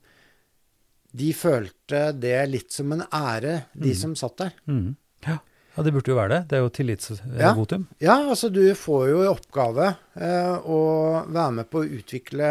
[1.12, 4.54] de følte det litt som en ære, de som satt der.
[4.64, 4.94] Mm.
[5.26, 5.36] Ja.
[5.76, 6.40] ja, det burde jo være det.
[6.48, 7.84] Det er jo tillitsvotum.
[8.00, 10.80] Ja, altså du får jo i oppgave uh, å
[11.28, 12.50] være med på å utvikle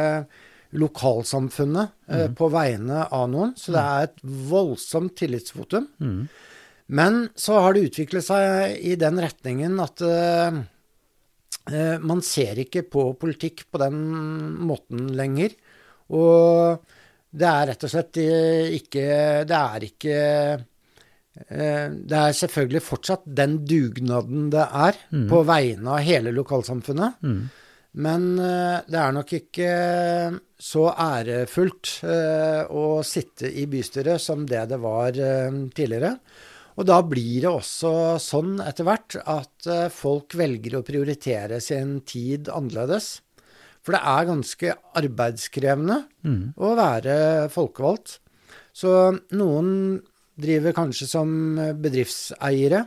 [0.72, 5.90] lokalsamfunnet eh, på vegne av noen, så det er et voldsomt tillitsvotum.
[6.00, 6.24] Mhm.
[6.92, 10.58] Men så har det utviklet seg i den retningen at eh,
[12.02, 14.00] man ser ikke på politikk på den
[14.66, 15.54] måten lenger.
[16.12, 16.82] Og
[17.32, 19.04] det er rett og slett eh, ikke
[19.48, 20.16] Det er ikke
[21.48, 25.28] eh, Det er selvfølgelig fortsatt den dugnaden det er Mm.
[25.30, 27.22] på vegne av hele lokalsamfunnet.
[27.24, 27.42] Mm.
[28.04, 29.72] Men eh, det er nok ikke
[30.62, 36.18] så ærefullt eh, å sitte i bystyret som det det var eh, tidligere.
[36.80, 37.92] Og da blir det også
[38.24, 43.20] sånn etter hvert at eh, folk velger å prioritere sin tid annerledes.
[43.82, 46.54] For det er ganske arbeidskrevende Mm.
[46.56, 48.20] å være folkevalgt.
[48.78, 48.92] Så
[49.34, 50.02] noen
[50.38, 51.32] driver kanskje som
[51.82, 52.86] bedriftseiere,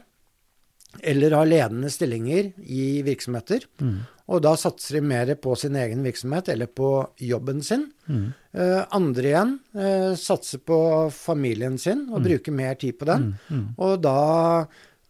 [1.03, 3.67] eller har ledende stillinger i virksomheter.
[3.83, 3.99] Mm.
[4.33, 7.91] Og da satser de mer på sin egen virksomhet eller på jobben sin.
[8.09, 8.27] Mm.
[8.57, 10.79] Eh, andre igjen eh, satser på
[11.13, 13.35] familien sin og bruker mer tid på den.
[13.51, 13.59] Mm.
[13.59, 13.67] Mm.
[13.85, 14.21] Og da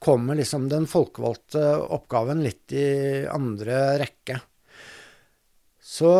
[0.04, 1.62] kommer liksom den folkevalgte
[1.94, 2.88] oppgaven litt i
[3.30, 4.40] andre rekke.
[5.78, 6.10] Så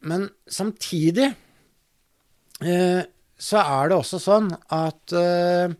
[0.00, 1.26] Men samtidig
[2.64, 3.02] eh,
[3.40, 5.72] så er det også sånn at eh,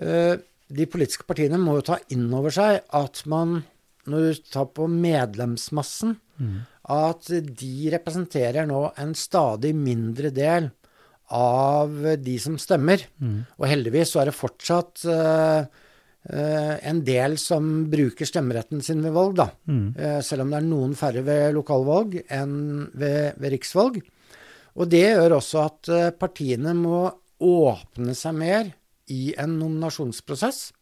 [0.00, 0.34] eh,
[0.74, 3.62] de politiske partiene må jo ta inn over seg at man,
[4.10, 6.64] når du tar på medlemsmassen, Mm.
[6.90, 10.70] at de representerer nå en stadig mindre del
[11.34, 13.06] av de som stemmer.
[13.22, 13.44] Mm.
[13.58, 19.14] Og heldigvis så er det fortsatt uh, uh, en del som bruker stemmeretten sin ved
[19.16, 19.48] valg, da.
[19.70, 19.86] Mm.
[19.96, 24.02] Uh, selv om det er noen færre ved lokalvalg enn ved, ved riksvalg.
[24.74, 27.06] Og det gjør også at partiene må
[27.46, 28.72] åpne seg mer
[29.06, 30.72] i en nominasjonsprosess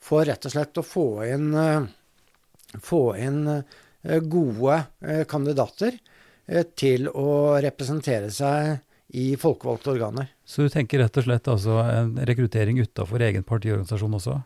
[0.00, 1.50] for rett og slett å få inn,
[2.82, 5.96] få inn eh, gode eh, kandidater
[6.46, 8.76] eh, til å representere seg
[9.16, 10.30] i folkevalgte organer.
[10.44, 14.40] Så du tenker rett og slett altså en rekruttering utafor egen partiorganisasjon også?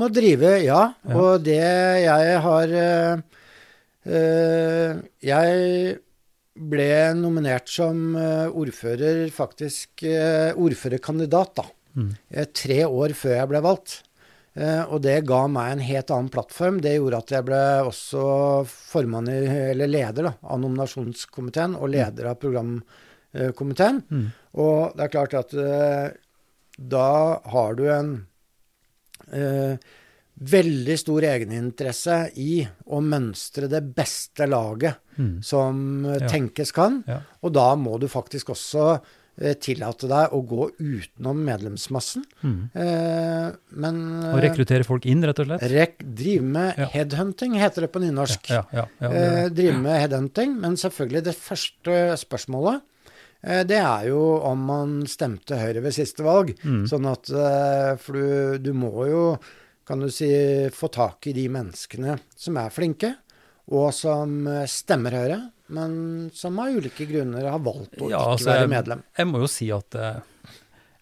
[0.00, 0.88] Må drive, ja.
[1.06, 1.14] Ja.
[1.14, 1.62] Og det
[2.02, 3.20] jeg har eh,
[5.24, 5.52] Jeg
[6.54, 11.64] ble nominert som ordfører, faktisk ordførerkandidat, da.
[11.94, 12.10] Mm.
[12.54, 13.96] Tre år før jeg ble valgt.
[14.56, 16.76] Eh, og det ga meg en helt annen plattform.
[16.84, 18.26] Det gjorde at jeg ble også
[18.70, 19.40] formann i,
[19.72, 23.98] eller leder da, av nominasjonskomiteen og leder av programkomiteen.
[24.10, 24.28] Mm.
[24.62, 26.06] Og det er klart at eh,
[26.78, 27.08] da
[27.50, 28.14] har du en
[29.32, 29.74] eh,
[30.34, 35.42] veldig stor egeninteresse i å mønstre det beste laget Mm.
[35.46, 36.26] som eh, Ja.
[36.26, 37.04] tenkes kan.
[37.06, 37.20] Ja.
[37.46, 39.00] Og da må du faktisk også
[39.36, 42.22] tillate deg å gå utenom medlemsmassen.
[42.44, 42.70] Mm.
[42.78, 43.48] Eh,
[43.82, 43.96] men
[44.30, 45.64] Og rekruttere folk inn, rett og slett?
[45.72, 46.86] rek, drive med Ja.
[46.92, 48.48] headhunting, heter det på nynorsk.
[48.48, 52.82] Ja, ja, Eh, drive med headhunting, men selvfølgelig det første spørsmålet
[53.42, 56.54] eh, det er jo om man stemte Høyre ved siste valg.
[56.64, 56.86] Mm.
[56.88, 59.38] Sånn at eh, For du, du må jo,
[59.84, 60.30] kan du si,
[60.70, 63.16] få tak i de menneskene som er flinke,
[63.72, 68.30] og som eh, stemmer Høyre, men som av ulike grunner har valgt å Ja, ikke
[68.36, 69.02] altså, være medlem.
[69.16, 70.18] Jeg må jo si at eh,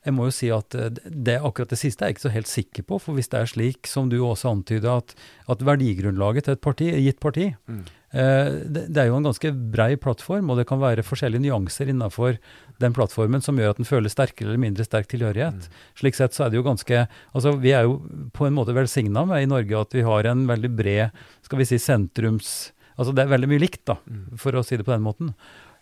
[0.03, 2.51] jeg må jo si at eh, det, akkurat det siste er jeg ikke så helt
[2.51, 2.96] sikker på.
[3.03, 5.12] For hvis det er slik som du også antyder, at,
[5.51, 7.85] at verdigrunnlaget til et parti, gitt parti Mm.
[8.18, 11.90] eh, det, det er jo en ganske brei plattform, og det kan være forskjellige nyanser
[11.94, 12.38] innenfor
[12.83, 15.68] den plattformen som gjør at den føler sterkere eller mindre sterk tilhørighet.
[15.98, 18.01] Slik sett så er det jo ganske Altså vi er jo
[18.35, 21.11] på en måte velsigna med i Norge at vi har en veldig bred,
[21.46, 23.98] skal vi si sentrums Altså det er veldig mye likt, da,
[24.40, 25.35] for å si det på den måten.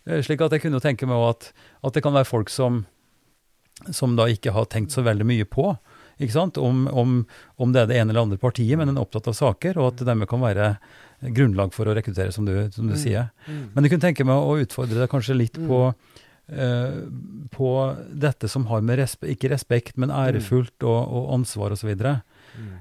[0.06, 1.50] Eh, Slik at jeg kunne tenke meg at,
[1.84, 2.84] at det kan være folk som,
[3.90, 5.72] som da ikke har tenkt så veldig mye på
[6.20, 6.58] ikke sant?
[6.60, 7.12] Om, om,
[7.56, 9.90] om det er det ene eller andre partiet, men en er opptatt av saker, og
[9.90, 10.74] at det dermed kan være
[11.36, 13.30] grunnlag for å rekruttere, som du, som du sier.
[13.46, 13.62] Mm.
[13.74, 16.98] Men jeg kunne tenke meg å utfordre deg kanskje litt på, uh,
[17.56, 17.70] på
[18.26, 21.92] dette som har med respekt, ikke respekt, men ærefullt og, og ansvar osv.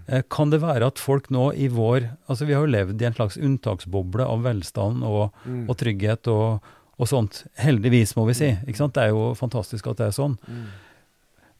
[0.07, 3.05] Eh, kan det være at folk nå i vår Altså vi har jo levd i
[3.05, 5.69] en slags unntaksboble av velstand og, Mm.
[5.69, 6.61] og trygghet og,
[6.99, 7.43] og sånt.
[7.57, 8.49] Heldigvis, må vi si.
[8.67, 8.93] Ikke sant?
[8.97, 10.37] Det er jo fantastisk at det er sånn.
[10.47, 10.65] Mm.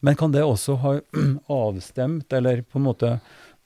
[0.02, 0.94] Men kan det også ha
[1.48, 3.12] avstemt, eller på en måte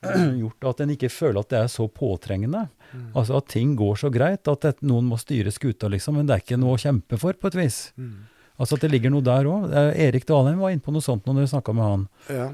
[0.42, 2.66] gjort at en ikke føler at det er så påtrengende?
[2.92, 3.08] Mm.
[3.16, 6.36] Altså at ting går så greit at det, noen må styre skuta, liksom, men det
[6.36, 7.78] er ikke noe å kjempe for, på et vis.
[7.96, 8.26] Mm.
[8.60, 9.72] Altså at det ligger noe der òg.
[9.98, 12.04] Erik Dalheim var inne på noe sånt når dere snakka med han.
[12.30, 12.44] Ja.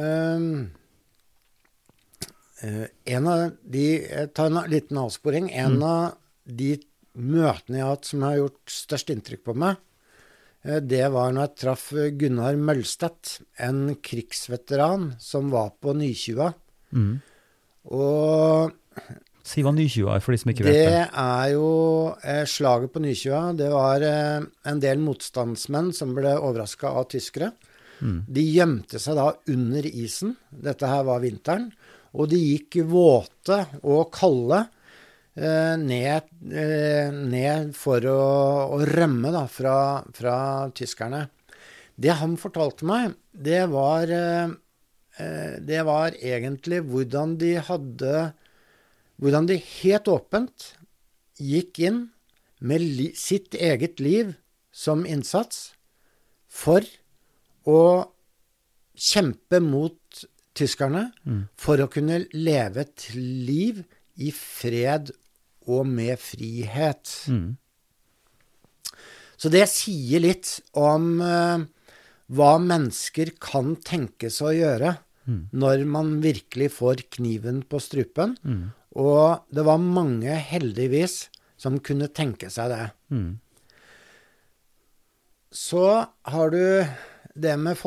[0.00, 0.68] ehm, eh,
[2.62, 5.50] en av de Jeg tar en liten avsporing.
[5.52, 5.82] En Mm.
[5.82, 6.14] av
[6.46, 6.78] de
[7.18, 9.76] møtene jeg har hatt som har gjort størst inntrykk på meg,
[10.64, 16.54] eh, det var når jeg traff Gunnar Mølstedt, en krigsveteran som var på Nykjua.
[16.94, 17.20] Mm.
[17.90, 18.72] Og
[19.42, 21.08] Siva Nykjua, for de som ikke vet det det.
[21.18, 23.40] er jo eh, slaget på Nykjua.
[23.58, 27.50] Det var eh, en del motstandsmenn som ble overraska av tyskere.
[28.02, 28.20] Mm.
[28.30, 30.36] De gjemte seg da under isen.
[30.50, 31.72] Dette her var vinteren.
[32.12, 34.64] Og de gikk våte og kalde
[35.36, 38.24] eh, ned, eh, ned for å,
[38.76, 39.76] å rømme da fra,
[40.16, 40.36] fra
[40.76, 41.26] tyskerne.
[41.96, 44.52] Det han fortalte meg, det var, eh,
[45.18, 48.30] eh, det var egentlig hvordan de hadde
[49.22, 50.64] Hvordan de helt åpent
[51.38, 51.98] gikk inn
[52.58, 52.82] med
[53.14, 54.32] sitt eget liv
[54.74, 55.76] som innsats
[56.50, 56.82] for
[57.62, 58.08] å
[58.98, 59.94] kjempe mot
[60.54, 61.48] tyskerne, Mm.
[61.56, 63.84] for å kunne leve et liv
[64.18, 65.10] i fred
[65.66, 67.28] og med frihet.
[67.28, 67.56] Mm.
[69.38, 71.64] Så det sier litt om uh,
[72.30, 75.48] hva mennesker kan tenkes å gjøre Mm.
[75.54, 78.36] når man virkelig får kniven på strupen.
[78.98, 82.90] Og det var mange, heldigvis, som kunne tenke seg det.
[85.52, 86.84] Så har du
[87.38, 87.78] det med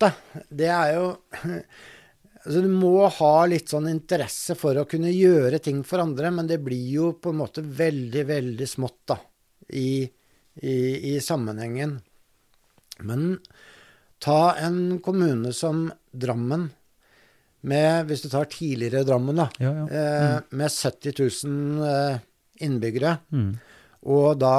[0.00, 0.46] folkevalgte.
[0.48, 1.08] Det er jo
[2.40, 6.46] Altså, du må ha litt sånn interesse for å kunne gjøre ting for andre, men
[6.48, 9.18] det blir jo på en måte veldig, veldig smått, da,
[9.76, 10.08] i,
[10.64, 10.76] i,
[11.10, 11.98] i sammenhengen.
[13.04, 13.26] Men
[14.24, 16.70] ta en kommune som Drammen,
[17.60, 19.86] med, hvis du tar tidligere Drammen, da, Ja, ja.
[19.92, 22.18] eh, med 70 000 eh,
[22.64, 23.18] innbyggere.
[23.36, 23.50] Mm.
[24.16, 24.56] Og da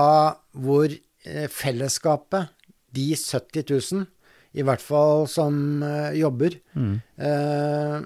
[0.54, 2.54] hvor eh, fellesskapet,
[2.94, 4.06] de 70 000,
[4.54, 7.02] i hvert fall som eh, jobber, Mm.
[7.18, 8.02] eh,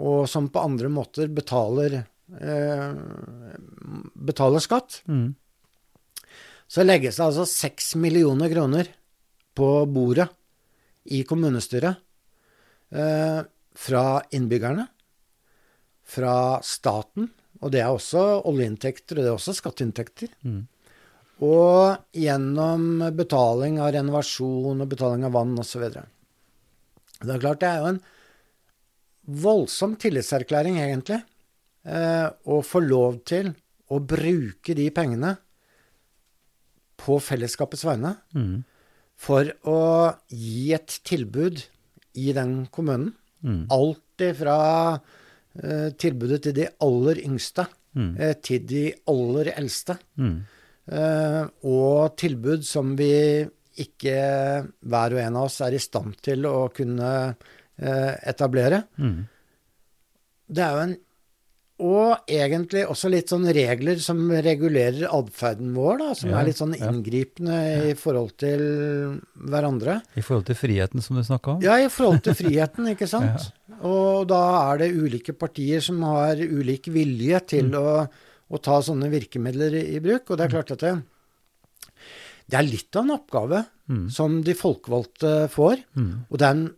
[0.00, 2.04] og som på andre måter betaler,
[2.40, 2.92] eh,
[4.16, 5.34] betaler skatt, Mm.
[6.68, 8.88] så legges det altså 6 millioner kroner
[9.54, 10.28] på bordet
[11.10, 11.96] i kommunestyret
[12.92, 13.42] eh,
[13.74, 14.88] fra innbyggerne,
[16.04, 17.28] fra staten,
[17.62, 20.28] og det er også oljeinntekter, og det er også skatteinntekter.
[20.44, 20.66] Mm.
[21.40, 25.86] Og gjennom betaling av renovasjon og betaling av vann osv.
[25.90, 28.00] Det er klart det er jo en
[29.40, 31.22] voldsom tillitserklæring, egentlig,
[31.84, 33.54] eh, å få lov til
[33.90, 35.36] å bruke de pengene
[37.00, 38.64] på fellesskapets vegne Mm.
[39.16, 41.64] for å gi et tilbud
[42.14, 43.14] i den kommunen.
[43.42, 43.66] Mm.
[43.70, 45.00] Alt ifra
[45.62, 48.20] eh, tilbudet til de aller yngste Mm.
[48.20, 49.98] eh, til de aller eldste.
[50.16, 50.46] Mm.
[50.90, 53.12] Eh, og tilbud som vi
[53.80, 54.16] ikke
[54.90, 58.82] hver og en av oss er i stand til å kunne eh, etablere.
[58.98, 59.22] Mm.
[60.50, 60.98] Det er jo en
[61.80, 66.58] Og egentlig også litt sånn regler som regulerer atferden vår, da, som Ja, er litt
[66.58, 66.90] sånn ja.
[66.90, 68.64] inngripende i forhold til
[69.48, 69.94] hverandre.
[70.12, 71.62] I forhold til friheten som du snakka om?
[71.64, 73.48] Ja, i forhold til friheten, ikke sant.
[73.80, 74.42] Og da
[74.74, 78.04] er det ulike partier som har ulik vilje til å,
[78.50, 80.30] å ta sånne virkemidler i, i bruk.
[80.30, 80.94] Og det er klart at det,
[82.50, 84.04] det er litt av en oppgave Mm.
[84.14, 85.80] som de folkevalgte får.
[85.98, 86.10] Mm.
[86.30, 86.68] Og det er en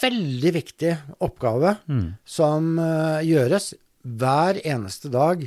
[0.00, 2.14] veldig viktig oppgave Mm.
[2.24, 5.44] som uh, gjøres hver eneste dag,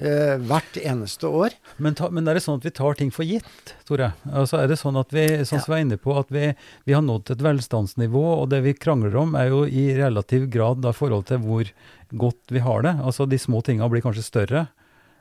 [0.00, 1.50] eh, hvert eneste år.
[1.78, 4.12] Men, ta, men er det sånn at vi tar ting for gitt, Tore?
[4.30, 6.54] Altså er det sånn at vi, sånn som vi er inne på, at vi,
[6.86, 10.82] vi har nådd et velstandsnivå, og det vi krangler om er jo i relativ grad
[10.82, 11.70] da forhold til hvor
[12.12, 12.96] godt vi har det.
[13.04, 14.68] Altså de små tinga blir kanskje større.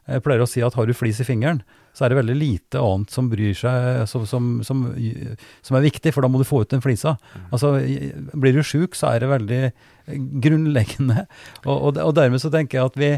[0.10, 1.60] Jeg pleier å si at har du flis i fingeren,
[1.94, 4.80] så er det veldig lite annet som bryr seg, som, som, som,
[5.66, 7.16] som er viktig, for da må du få ut den flisa.
[7.54, 7.76] Altså,
[8.34, 9.62] blir du sjuk, så er det veldig
[10.46, 11.28] grunnleggende.
[11.66, 13.12] Og, og, og dermed så tenker jeg at vi,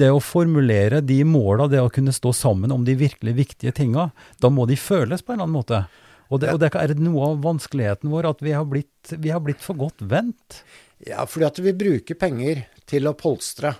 [0.00, 4.08] det å formulere de måla, det å kunne stå sammen om de virkelig viktige tinga,
[4.40, 5.84] da må de føles på en eller annen måte.
[6.30, 9.42] Og det, og det er noe av vanskeligheten vår, at vi har blitt, vi har
[9.44, 10.62] blitt for godt vendt.
[11.06, 13.74] Ja, fordi at vi bruker penger til å polstre.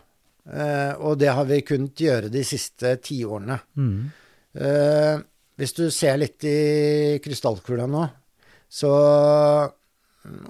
[0.47, 3.59] Eh, og det har vi kunnet gjøre de siste tiårene.
[3.77, 4.11] Mm.
[4.55, 5.17] Eh,
[5.59, 8.05] hvis du ser litt i krystallkula nå,
[8.69, 8.93] så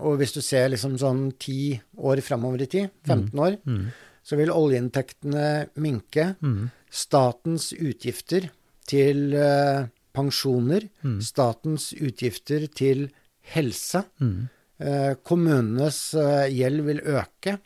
[0.00, 3.92] Og hvis du ser liksom sånn ti år framover i tid, 15 år, Mm.
[4.24, 6.34] så vil oljeinntektene minke.
[6.40, 6.70] Mm.
[6.90, 8.48] Statens utgifter
[8.86, 11.20] til eh, pensjoner, Mm.
[11.20, 13.10] statens utgifter til
[13.52, 14.48] helse, Mm.
[14.80, 17.58] Eh, kommunenes eh, gjeld vil øke.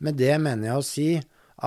[0.00, 1.08] Med det mener jeg å si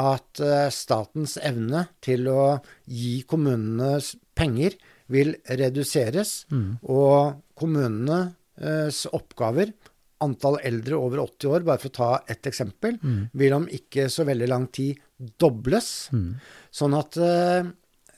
[0.02, 3.98] at eh, statens evne til å gi kommunene
[4.38, 4.78] penger
[5.12, 6.78] vil reduseres, Mm.
[6.88, 9.74] og kommunenes oppgaver,
[10.22, 13.30] antall eldre over 80 år, bare for å ta ett eksempel, Mm.
[13.34, 15.00] vil om ikke så veldig lang tid
[15.40, 16.10] dobles.
[16.14, 16.36] Mm.
[16.72, 17.64] Sånn at eh,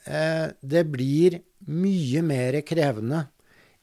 [0.06, 3.26] eh, det blir mye mer krevende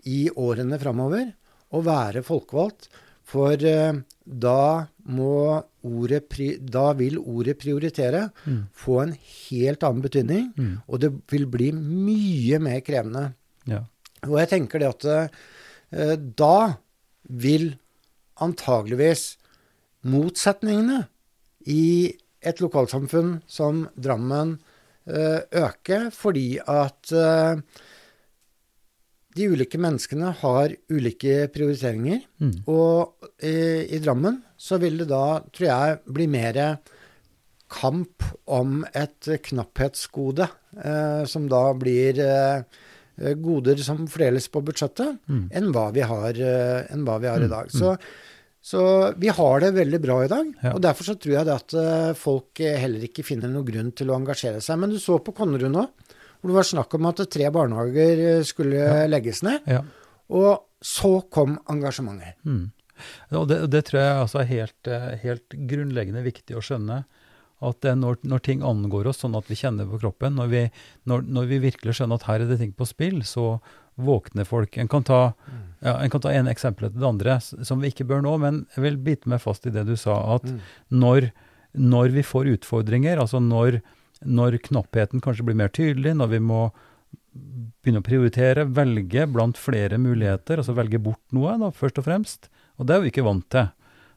[0.06, 1.34] i årene framover
[1.74, 2.88] å være folkevalgt.
[3.26, 3.94] For eh,
[4.26, 6.28] da må ordet
[6.72, 8.68] Da vil ordet prioritere Mm.
[8.74, 9.14] få en
[9.50, 10.82] helt annen betydning, Mm.
[10.88, 13.34] og det vil bli mye mer krevende.
[13.66, 13.84] Ja.
[14.24, 15.06] Og jeg tenker det at
[15.92, 16.78] eh, da
[17.30, 17.78] vil
[18.42, 19.38] antageligvis
[20.06, 21.08] motsetningene
[21.68, 24.60] i et lokalsamfunn som Drammen
[25.08, 27.62] eh, øke, fordi at eh,
[29.36, 32.22] de ulike menneskene har ulike prioriteringer.
[32.42, 32.56] Mm.
[32.68, 36.58] Og i, i Drammen så vil det da, tror jeg, bli mer
[37.72, 40.48] kamp om et knapphetsgode,
[40.84, 45.46] eh, som da blir eh, goder som fordeles på budsjettet, Mm.
[45.56, 47.72] enn hva vi har, eh, enn hva vi har i Mm, dag.
[47.72, 47.98] Så,
[48.62, 50.74] så vi har det veldig bra i dag, Ja.
[50.74, 54.08] og derfor så tror jeg det at eh, folk heller ikke finner noen grunn til
[54.08, 54.78] å engasjere seg.
[54.80, 55.88] Men du så på Konnerud nå,
[56.42, 59.08] hvor det var snakk om at tre barnehager eh, skulle Ja.
[59.08, 59.82] legges ned, Ja.
[60.30, 62.36] og så kom engasjementet.
[62.46, 62.72] Mm.
[63.32, 67.04] Og det, det tror jeg altså er helt, eh, helt grunnleggende viktig å skjønne.
[67.62, 70.64] At er når, når ting angår oss, sånn at vi kjenner på kroppen, når vi,
[71.06, 73.60] når, når vi virkelig skjønner at her er det ting på spill, så
[74.02, 74.78] våkner folk.
[74.82, 75.20] En kan ta,
[75.84, 78.64] ja, en kan ta en eksempel etter det andre, som vi ikke bør nå, men
[78.74, 80.60] jeg vil bite meg fast i det du sa, at Mm.
[81.04, 81.32] når,
[81.78, 83.82] når vi får utfordringer, altså når,
[84.26, 86.64] når knappheten kanskje blir mer tydelig, når vi må
[87.32, 92.50] begynne å prioritere, velge blant flere muligheter, altså velge bort noe, da, først og fremst.
[92.82, 93.70] Og det er vi ikke vant til.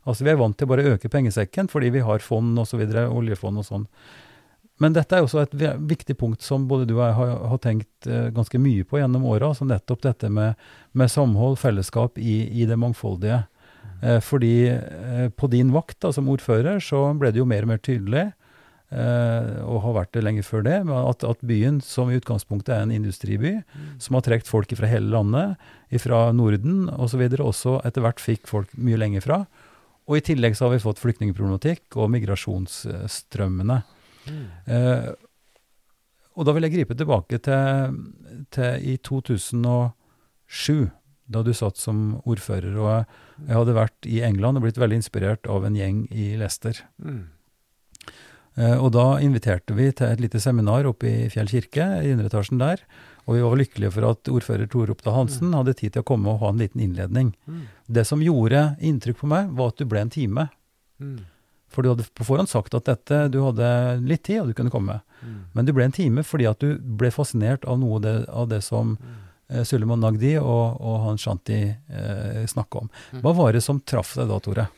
[0.05, 3.61] Altså Vi er vant til bare å øke pengesekken fordi vi har fond osv., oljefond
[3.61, 3.89] og sånn.
[4.83, 5.53] Men dette er også et
[5.87, 9.27] viktig punkt som både du og jeg har, har tenkt eh, ganske mye på gjennom
[9.31, 9.53] åra.
[9.53, 10.59] Altså nettopp dette med,
[10.99, 13.45] med samhold, fellesskap i, i det mangfoldige.
[14.03, 17.71] Eh, fordi eh, på din vakt da, som ordfører så ble det jo mer og
[17.71, 18.33] mer tydelig,
[18.95, 22.93] og har vært det lenge før det, at, at byen som i utgangspunktet er en
[22.95, 23.57] industriby,
[23.99, 25.59] som har trukket folk fra hele landet,
[25.99, 29.41] fra Norden osv., så videre, også etter hvert fikk folk mye lenger fra.
[30.05, 33.79] Og i tillegg så har vi fått flyktningproblematikk og migrasjonsstrømmene.
[34.29, 35.09] Eh,
[36.35, 38.01] og da vil jeg gripe tilbake til,
[38.55, 40.91] til i 2007,
[41.33, 42.75] da du satt som ordfører.
[42.75, 43.07] Og jeg,
[43.47, 46.83] jeg hadde vært i England og blitt veldig inspirert av en gjeng i Leicester.
[46.99, 47.23] Mm.
[48.55, 52.63] Eh, og da inviterte vi til et lite seminar oppe i Fjell kirke, i underetasjen
[52.63, 52.85] der.
[53.25, 56.31] Og vi var lykkelige for at ordfører Tore Oppdal Hansen hadde tid til å komme
[56.31, 57.33] og ha en liten innledning.
[57.49, 57.63] Mm.
[57.99, 60.49] Det som gjorde inntrykk på meg, var at du ble en time.
[61.01, 61.23] Mm.
[61.73, 63.69] For du hadde på forhånd sagt at dette, du hadde
[64.05, 65.01] litt tid, og du kunne komme.
[65.25, 65.39] Mm.
[65.57, 68.51] Men du ble en time fordi at du ble fascinert av noe av det, av
[68.53, 68.93] det som
[69.49, 72.93] eh, Suleiman Nagdi og, og han Shanti eh, snakka om.
[73.25, 74.69] Hva var det som traff deg da, Tore?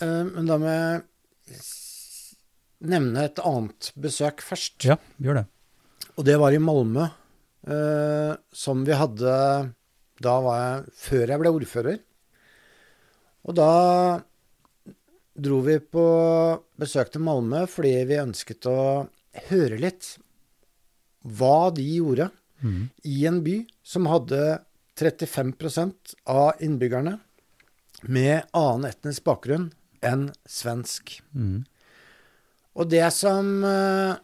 [0.00, 1.62] Eh, men da må jeg
[2.82, 4.78] nevne et annet besøk først.
[4.86, 5.46] Ja, gjør det.
[6.18, 7.06] Og det var i Malmö,
[7.66, 9.36] eh, som vi hadde
[10.22, 11.98] Da var jeg før jeg ble ordfører.
[13.48, 14.22] Og da
[15.34, 16.04] dro vi på
[16.78, 19.08] besøk til Malmö fordi vi ønsket å
[19.48, 20.16] høre litt
[21.22, 22.30] hva de gjorde
[22.62, 22.90] Mm.
[23.02, 24.60] i en by som hadde
[24.94, 27.16] 35% av innbyggerne
[28.06, 29.72] med annen etnisk bakgrunn
[30.02, 31.16] enn svensk.
[31.34, 31.64] Mm.
[32.78, 34.14] Og det som eh,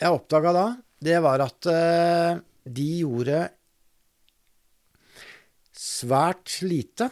[0.00, 0.66] jeg oppdaga da,
[1.02, 3.42] det var at eh, de gjorde
[5.76, 7.10] svært lite.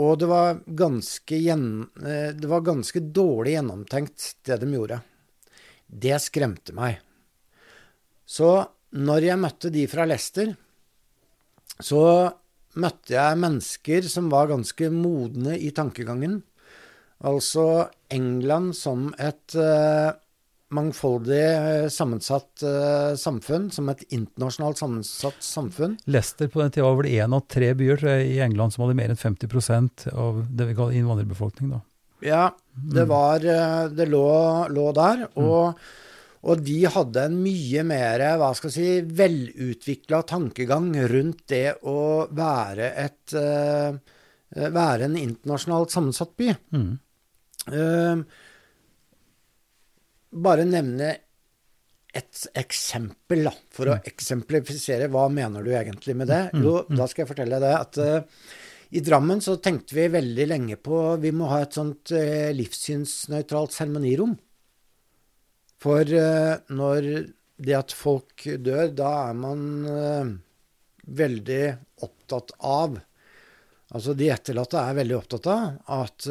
[0.00, 1.66] Og det var ganske, gjen,
[2.02, 5.00] eh, det var ganske dårlig gjennomtenkt, det de gjorde.
[5.86, 6.98] Det skremte meg.
[8.24, 8.56] Så
[8.94, 10.54] når jeg møtte de fra Leicester,
[11.82, 12.02] så
[12.80, 16.40] møtte jeg mennesker som var ganske modne i tankegangen.
[17.24, 20.12] Altså England som et eh,
[20.74, 25.98] mangfoldig eh, sammensatt uh, samfunn, som et internasjonalt sammensatt samfunn.
[26.10, 28.96] Leicester på den tida var vel én av tre byer jeg, i England som hadde
[28.98, 31.74] mer enn 50% av det vi kaller innvandrerbefolkning.
[31.76, 31.82] da.
[32.24, 34.24] Ja, det var eh, Det lå,
[34.72, 35.26] lå der.
[35.40, 35.84] Og,
[36.44, 42.26] og de hadde en mye mer hva skal jeg si, velutvikla tankegang rundt det å
[42.32, 43.94] være et uh,
[44.54, 46.52] Være en internasjonalt sammensatt by.
[46.70, 46.92] Mm.
[47.72, 48.24] Eh,
[50.34, 51.14] bare nevne
[52.14, 55.10] et eksempel, da, for å eksemplifisere.
[55.10, 56.44] Hva mener du egentlig med det?
[56.62, 58.42] Jo, da skal jeg fortelle deg at uh,
[58.94, 63.74] i Drammen så tenkte vi veldig lenge på Vi må ha et sånt uh, livssynsnøytralt
[63.74, 64.36] seremonirom.
[65.82, 67.10] For uh, når
[67.64, 69.66] det at folk dør, da er man
[71.04, 71.64] veldig
[72.02, 72.96] opptatt av
[73.94, 76.24] Altså de etterlatte er veldig opptatt av at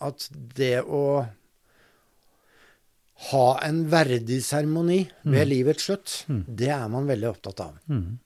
[0.00, 1.26] at det å
[3.32, 7.78] ha en verdig seremoni ved livets slutt, det er man veldig opptatt av.
[7.90, 8.18] Mm.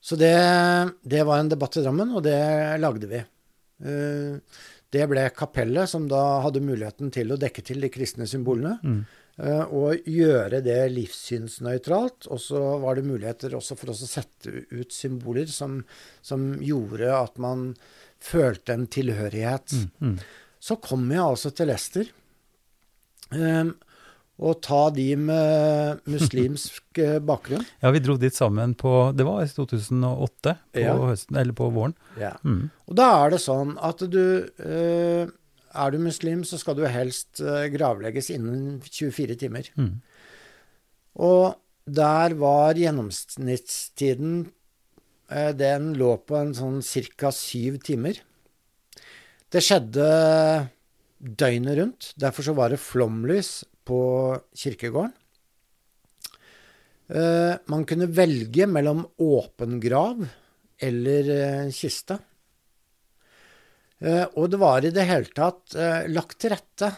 [0.00, 0.32] Så det,
[1.02, 2.38] det var en debatt i Drammen, og det
[2.80, 3.20] lagde vi.
[3.84, 4.38] Eh,
[4.96, 8.78] Det ble kapellet som da hadde muligheten til å dekke til de kristne symbolene.
[8.86, 9.00] Mm.
[9.42, 12.28] eh, Og gjøre det livssynsnøytralt.
[12.30, 15.82] Og så var det muligheter også for oss å sette ut symboler som,
[16.22, 17.74] som gjorde at man
[18.22, 19.74] følte en tilhørighet.
[20.66, 22.08] Så kom jeg altså til Leicester.
[23.30, 23.74] Um,
[24.36, 27.64] og ta de med muslimsk eh, bakgrunn.
[27.82, 30.92] Ja, vi dro dit sammen på Det var i 2008, på, Ja.
[31.00, 31.94] høsten, eller på våren.
[32.20, 32.34] Ja.
[32.44, 32.66] Mm.
[32.84, 34.20] Og da er det sånn at du
[34.60, 35.24] eh,
[35.76, 39.70] Er du muslim, så skal du helst eh, gravlegges innen 24 timer.
[39.80, 39.94] Mm.
[41.16, 41.56] Og
[41.88, 44.50] der var gjennomsnittstiden
[45.30, 46.82] eh, Den lå på en sånn
[47.16, 47.32] ca.
[47.32, 48.20] syv timer.
[49.56, 50.06] Det skjedde
[51.16, 52.10] døgnet rundt.
[52.20, 54.00] Derfor så var det flomlys på
[54.52, 55.14] kirkegården.
[57.08, 60.26] Eh, man kunne velge mellom åpen grav
[60.82, 62.18] eller eh, kiste.
[64.04, 65.76] Eh, og det var i det hele tatt
[66.12, 66.92] lagt til rette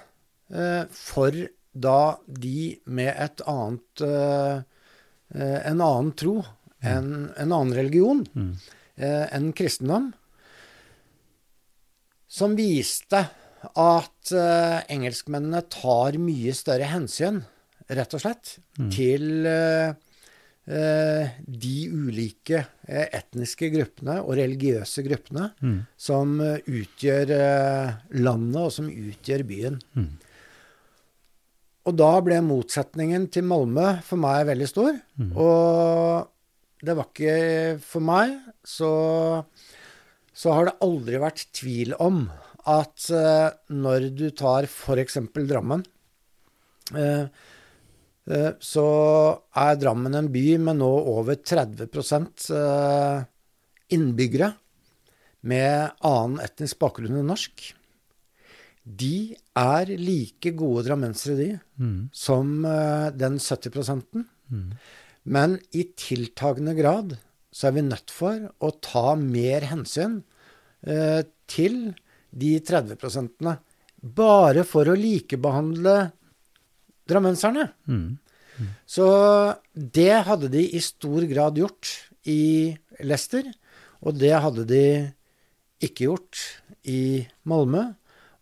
[0.97, 1.35] for
[1.77, 4.03] da de med et annet
[5.29, 6.39] En annen tro,
[6.81, 8.55] en, en annen religion Mm.
[8.97, 10.09] enn kristendom,
[12.29, 13.23] som viste
[13.75, 17.43] at uh, engelskmennene tar mye større hensyn,
[17.89, 18.91] rett og slett, Mm.
[18.95, 19.91] til uh,
[20.71, 25.81] uh, de ulike etniske gruppene og religiøse gruppene Mm.
[25.97, 27.33] som utgjør
[28.15, 29.81] landet, og som utgjør byen.
[29.97, 30.11] Mm.
[31.89, 34.93] Og da ble motsetningen til Malmö for meg veldig stor.
[35.19, 35.33] Mm.
[35.41, 36.29] Og
[36.85, 38.91] det var ikke For meg så,
[40.39, 42.27] så har det aldri vært tvil om
[42.69, 45.17] at eh, når du tar f.eks.
[45.49, 45.83] Drammen,
[46.95, 47.25] eh,
[48.29, 48.85] eh, så
[49.59, 51.89] er Drammen en by med nå over 30
[52.55, 53.25] eh,
[53.97, 54.53] innbyggere
[55.49, 57.73] med annen etnisk bakgrunn enn norsk.
[58.89, 62.11] De er like gode drammensere, de, Mm.
[62.13, 62.63] som
[63.15, 64.73] den 70 Mm.
[65.29, 67.19] Men i tiltagende grad
[67.51, 70.21] så er vi nødt for å ta mer hensyn
[70.87, 71.79] eh, til
[72.29, 73.49] de 30%
[73.99, 75.97] bare for å likebehandle
[77.09, 77.71] drammenserne.
[77.89, 78.19] Mm.
[78.87, 79.09] Så
[79.73, 81.93] det hadde de i stor grad gjort
[82.29, 83.47] i Leicester,
[84.03, 84.85] og det hadde de
[85.83, 86.43] ikke gjort
[86.91, 87.85] i Malmö.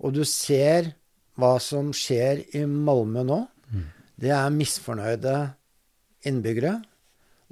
[0.04, 0.92] Og du ser
[1.36, 3.44] hva som skjer i Malmö nå.
[4.16, 5.36] Det er misfornøyde
[6.28, 6.78] innbyggere.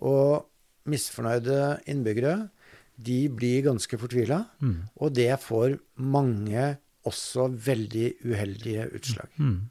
[0.04, 0.48] Og
[0.90, 1.60] misfornøyde
[1.90, 2.48] innbyggere,
[2.94, 4.44] de blir ganske fortvila.
[4.62, 4.80] Mm.
[5.02, 6.74] Og det får mange
[7.08, 9.28] også veldig uheldige utslag.
[9.36, 9.70] Mm.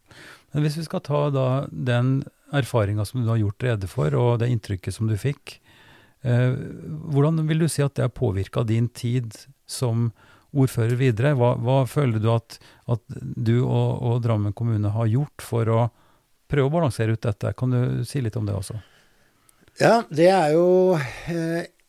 [0.54, 2.20] Men hvis vi skal ta da den
[2.54, 5.58] erfaringa som du har gjort rede for, og det inntrykket som du fikk,
[6.22, 6.54] eh,
[7.10, 9.34] hvordan vil du si at det har påvirka din tid
[9.66, 10.12] som
[10.54, 11.34] ordfører videre?
[11.40, 15.82] Hva, hva føler du at, at du og, og Drammen kommune har gjort for å
[16.52, 17.56] prøve å balansere ut dette?
[17.58, 18.78] Kan du si litt om det også?
[19.82, 20.98] Ja, det er jo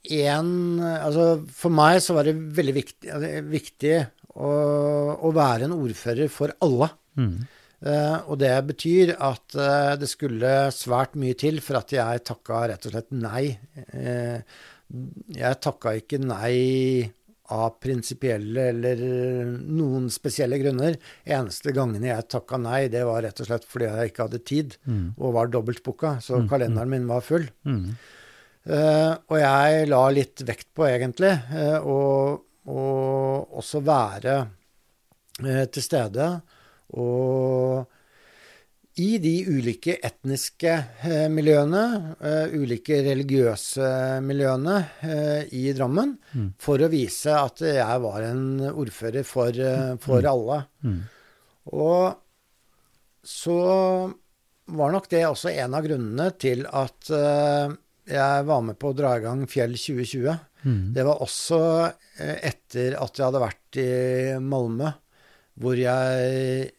[0.04, 3.96] én Altså for meg så var det veldig viktig, altså, viktig
[4.34, 4.52] å,
[5.20, 6.90] å være en ordfører for alle.
[7.16, 7.44] Mm.
[7.84, 12.62] Eh, og det betyr at eh, det skulle svært mye til for at jeg takka
[12.70, 13.44] rett og slett nei.
[13.92, 14.40] Eh,
[15.34, 17.10] jeg takka ikke nei
[17.52, 19.00] av prinsipielle eller
[19.68, 20.96] noen spesielle grunner.
[21.28, 24.76] Eneste gangene jeg takka nei, det var rett og slett fordi jeg ikke hadde tid
[24.86, 25.14] Mm.
[25.18, 27.44] og var dobbeltbooka, så kalenderen min var full.
[27.64, 27.96] Mm.
[28.64, 31.34] Uh, og jeg la litt vekt på, egentlig,
[31.84, 32.44] å
[33.60, 34.36] også være
[35.44, 36.30] uh, til stede.
[36.96, 37.84] Og
[39.02, 40.70] i de ulike etniske
[41.02, 41.80] eh, miljøene,
[42.22, 43.88] eh, ulike religiøse
[44.22, 46.52] miljøene eh, i Drammen, Mm.
[46.58, 50.60] for å vise at jeg var en ordfører for, eh, for alle.
[50.84, 51.00] Mm.
[51.74, 52.16] Og
[53.26, 53.58] så
[54.74, 59.14] var nok det også en av grunnene til at jeg var med på å dra
[59.16, 60.38] i gang Fjell 2020.
[60.64, 60.92] Mm.
[60.96, 61.60] Det var også
[62.20, 63.88] etter at jeg hadde vært i
[64.44, 64.90] Malmö,
[65.60, 66.70] hvor jeg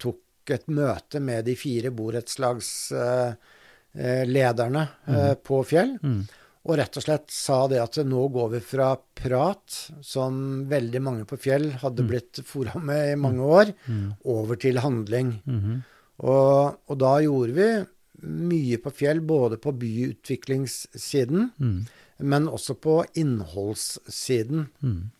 [0.00, 0.20] tok
[0.50, 5.98] et møte med de fire borettslagslederne eh, på Fjell.
[6.02, 6.22] Mm.
[6.64, 11.24] Og rett og slett sa det at nå går vi fra prat, som veldig mange
[11.28, 14.14] på Fjell hadde blitt fora med i mange år, Mm.
[14.24, 15.42] over til handling.
[15.44, 15.82] Mhm.
[16.24, 17.84] Og, og da gjorde vi
[18.24, 21.84] mye på Fjell, både på byutviklingssiden, Mm.
[22.20, 24.68] men også på innholdssiden.
[24.82, 25.10] Mm.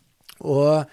[0.41, 0.87] Og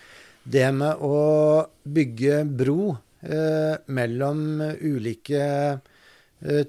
[0.49, 5.41] det med å bygge bro eh, mellom ulike
[6.41, 6.63] eh,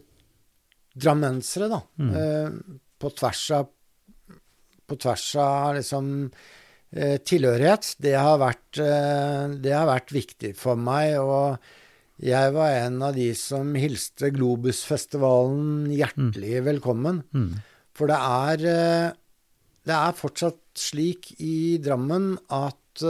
[0.95, 2.11] drammensere, da, Mm.
[2.17, 2.51] eh,
[3.01, 3.69] på tvers av
[4.89, 6.31] på tvers av liksom
[6.93, 11.15] eh, tilhørighet, det har, vært, eh, det har vært viktig for meg.
[11.23, 11.57] Og
[12.21, 17.23] jeg var en av de som hilste Globusfestivalen hjertelig velkommen.
[17.33, 17.63] Mm.
[17.97, 19.13] For det er, eh,
[19.89, 23.07] det er fortsatt slik i Drammen at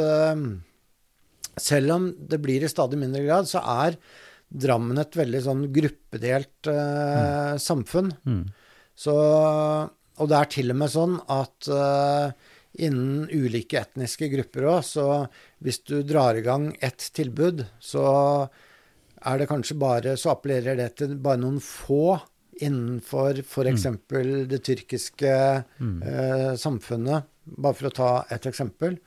[1.61, 3.98] selv om det blir i stadig mindre grad, så er
[4.53, 8.11] Drammen et veldig sånn gruppedelt eh, samfunn.
[8.28, 8.42] Mm.
[8.92, 12.50] Så, og det er til og med sånn at eh,
[12.84, 15.07] innen ulike etniske grupper òg, så
[15.64, 18.05] hvis du drar i gang ett tilbud, så
[19.24, 22.18] er det kanskje bare Så appellerer det til bare noen få
[22.61, 23.86] innenfor f.eks.
[23.88, 24.48] Mm.
[24.50, 25.34] det tyrkiske
[25.80, 26.03] Mm.
[26.03, 28.98] eh, samfunnet, bare for å ta et eksempel.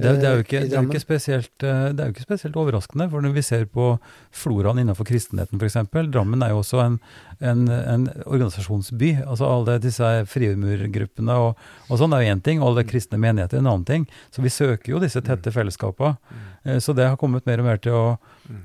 [0.00, 2.56] Det, det, er eh, ikke, det, er ikke spesielt, eh, det er jo ikke spesielt
[2.60, 3.86] overraskende, for når vi ser på
[4.34, 5.76] floraen innenfor kristenheten f.eks.
[6.12, 6.96] Drammen er jo også en,
[7.40, 9.12] en, en organisasjonsby.
[9.26, 13.60] altså Alle disse frimurgruppene og, og sånn er jo én ting, og alle kristne menigheter
[13.60, 14.08] er en annen ting.
[14.34, 16.16] Så vi søker jo disse tette fellesskapene.
[16.64, 18.06] Eh, Så det har kommet mer og mer til å,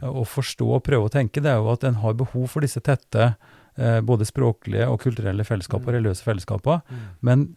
[0.01, 2.81] å forstå og prøve å tenke, det er jo at en har behov for disse
[2.83, 6.83] tette eh, både språklige og kulturelle fellesskap og religiøse fellesskaper.
[7.25, 7.49] Men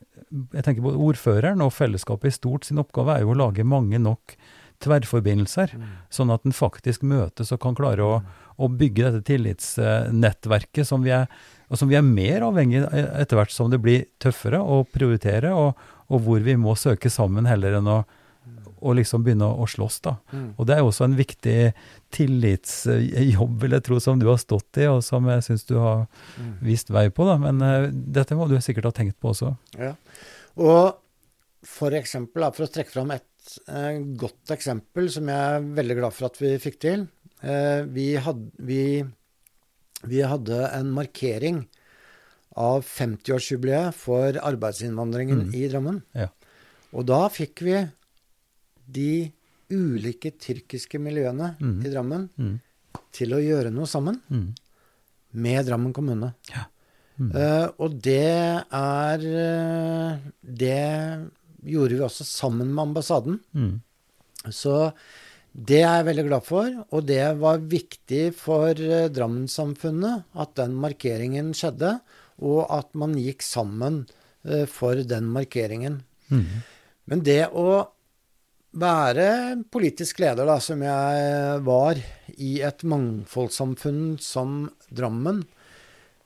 [0.55, 2.67] jeg tenker både ordføreren og fellesskapet i stort.
[2.67, 4.35] Sin oppgave er jo å lage mange nok
[4.83, 5.73] tverrforbindelser,
[6.13, 8.19] sånn at en faktisk møtes og kan klare å,
[8.59, 11.27] å bygge dette tillitsnettverket som vi, er,
[11.67, 15.51] og som vi er mer avhengig av etter hvert som det blir tøffere å prioritere,
[15.55, 18.03] og, og hvor vi må søke sammen heller enn å,
[18.81, 20.01] å liksom begynne å, slåss.
[20.05, 20.17] da.
[20.33, 20.55] Mm.
[20.59, 21.57] Og det er jo også en viktig
[22.15, 26.07] tillitsjobb, vil jeg tro, som du har stått i, og som jeg syns du har
[26.39, 26.53] Mm.
[26.63, 27.25] vist vei på.
[27.27, 27.37] da.
[27.39, 29.57] Men uh, dette må du sikkert ha tenkt på også.
[29.79, 29.95] Ja.
[30.57, 30.97] Og
[31.65, 33.25] for eksempel, for å trekke fram et
[33.69, 37.09] eh, godt eksempel som jeg er veldig glad for at vi fikk til.
[37.43, 39.05] Eh, vi, hadde, vi,
[40.07, 41.65] vi hadde en markering
[42.59, 45.55] av 50-årsjubileet for arbeidsinnvandringen Mm.
[45.55, 46.03] i Drammen.
[46.15, 46.29] Ja.
[46.95, 47.77] Og da fikk vi
[48.89, 49.33] de
[49.71, 51.85] ulike tyrkiske miljøene Mm.
[51.85, 52.61] i Drammen Mm.
[53.13, 54.55] til å gjøre noe sammen Mm.
[55.35, 56.35] med Drammen kommune.
[57.19, 57.33] Mm.
[57.35, 61.29] Uh, og det er eh, Det
[61.67, 63.41] gjorde vi også sammen med ambassaden.
[63.55, 63.81] Mm.
[64.51, 64.93] Så
[65.53, 70.75] det er jeg veldig glad for, og det var viktig for uh, Drammen-samfunnet at den
[70.79, 72.01] markeringen skjedde,
[72.41, 74.07] og at man gikk sammen
[74.47, 76.03] uh, for den markeringen.
[76.31, 77.89] Men det å
[78.81, 79.29] være
[79.73, 82.01] politisk leder, da, som jeg var,
[82.39, 84.63] i et mangfoldssamfunn som
[84.95, 85.43] Drammen,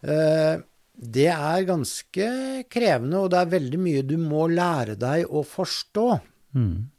[0.04, 0.60] eh,
[0.92, 2.26] det er ganske
[2.70, 6.08] krevende, og det er veldig mye du må lære deg å forstå.
[6.54, 6.90] Mm.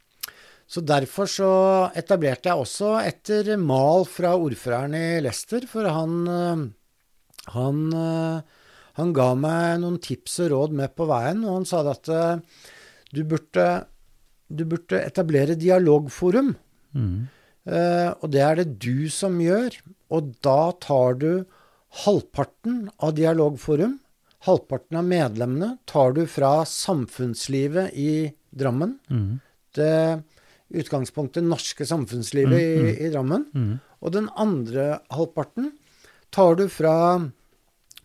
[0.66, 1.52] Så derfor så
[1.96, 6.66] etablerte jeg også etter mal fra ordføreren i Leicester, for han, eh,
[7.54, 8.60] han, eh,
[8.98, 12.10] han ga meg noen tips og råd med på veien, og han sa at
[13.14, 13.86] du burde,
[14.56, 16.54] du burde etablere dialogforum.
[16.94, 17.26] Mm.
[17.64, 19.76] Uh, og det er det du som gjør.
[20.14, 21.30] Og da tar du
[22.04, 23.98] halvparten av dialogforum,
[24.44, 28.98] halvparten av medlemmene, tar du fra samfunnslivet i Drammen.
[29.10, 29.40] Mm.
[29.74, 29.94] Det
[30.74, 33.46] utgangspunktet norske samfunnslivet i, i Drammen.
[33.54, 33.72] Mm.
[34.04, 35.72] Og den andre halvparten
[36.34, 36.94] tar du fra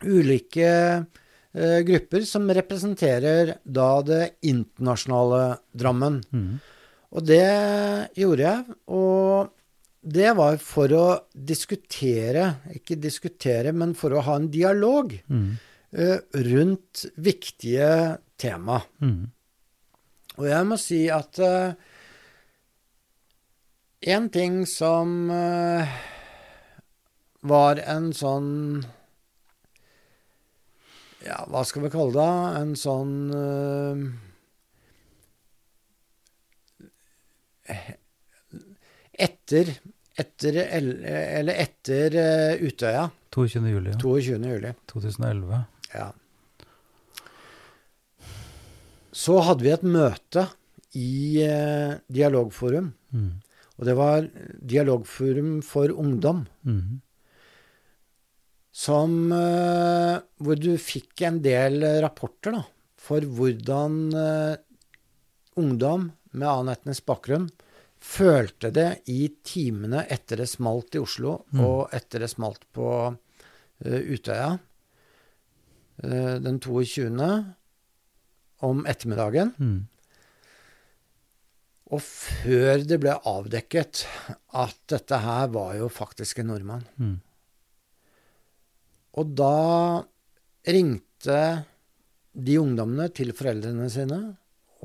[0.06, 0.72] ulike
[1.54, 6.20] grupper som representerer da det internasjonale Drammen.
[6.30, 6.60] Mm.
[7.10, 8.76] Og det gjorde jeg.
[8.94, 9.50] Og
[10.00, 12.46] det var for å diskutere,
[12.78, 15.58] ikke diskutere, men for å ha en dialog Mm.
[15.92, 18.84] eh, rundt viktige tema.
[19.02, 19.32] Mm.
[20.38, 21.74] Og jeg må si at eh,
[24.14, 25.88] en ting som eh,
[27.42, 28.86] var en sånn
[31.26, 32.34] Ja, hva skal vi kalle det?
[32.62, 34.04] En sånn uh,
[39.20, 39.74] Etter,
[40.16, 43.10] etter Eller etter uh, Utøya.
[43.36, 43.66] 22.
[43.74, 44.00] juli ja.
[44.00, 44.40] 22.
[44.54, 44.72] juli.
[44.90, 45.60] 2011.
[45.94, 46.08] Ja.
[49.12, 50.48] Så hadde vi et møte
[50.98, 52.94] i uh, Dialogforum.
[53.12, 53.30] Mm.
[53.80, 54.26] Og det var
[54.72, 56.46] Dialogforum for ungdom.
[56.68, 57.00] Mm.
[58.80, 60.09] Som eh,
[60.40, 62.64] Hvor du fikk en del eh, rapporter da,
[63.00, 64.56] for hvordan eh,
[65.60, 67.50] ungdom med annen etnisk bakgrunn
[68.00, 71.60] følte det i timene etter det smalt i Oslo, Mm.
[71.66, 72.90] og etter det smalt på
[73.86, 74.58] eh, Utøya
[76.00, 77.10] den 22.
[78.64, 79.50] om ettermiddagen.
[79.60, 79.80] Mm.
[81.92, 84.06] Og før det ble avdekket
[84.56, 86.86] at dette her var jo faktisk en nordmann.
[87.02, 87.18] Mm.
[89.20, 90.04] Og da
[90.70, 91.40] ringte
[92.40, 94.20] de ungdommene til foreldrene sine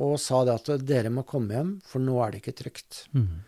[0.03, 3.05] og sa det at dere må komme hjem, for nå er det ikke trygt.
[3.15, 3.45] Mm.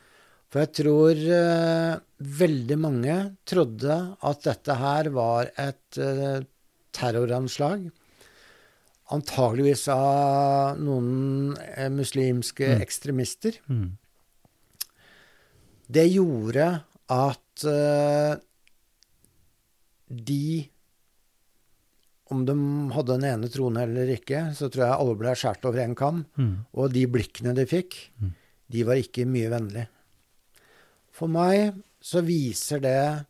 [0.46, 1.96] For jeg tror uh,
[2.38, 3.16] veldig mange
[3.48, 3.96] trodde
[4.30, 6.38] at dette her var et uh,
[6.94, 7.88] terroranslag.
[9.16, 12.80] Antageligvis av noen eh, muslimske Mm.
[12.82, 13.58] ekstremister.
[13.70, 13.90] Mm.
[15.98, 16.70] Det gjorde
[17.14, 17.66] at
[20.10, 20.46] de
[22.30, 22.54] Om de
[22.94, 26.24] hadde den ene troen eller ikke, så tror jeg alle ble skåret over én kam.
[26.36, 26.54] Mm.
[26.74, 28.32] Og de blikkene de fikk, Mm.
[28.72, 29.88] de var ikke mye vennlige.
[31.12, 33.26] For meg så viser det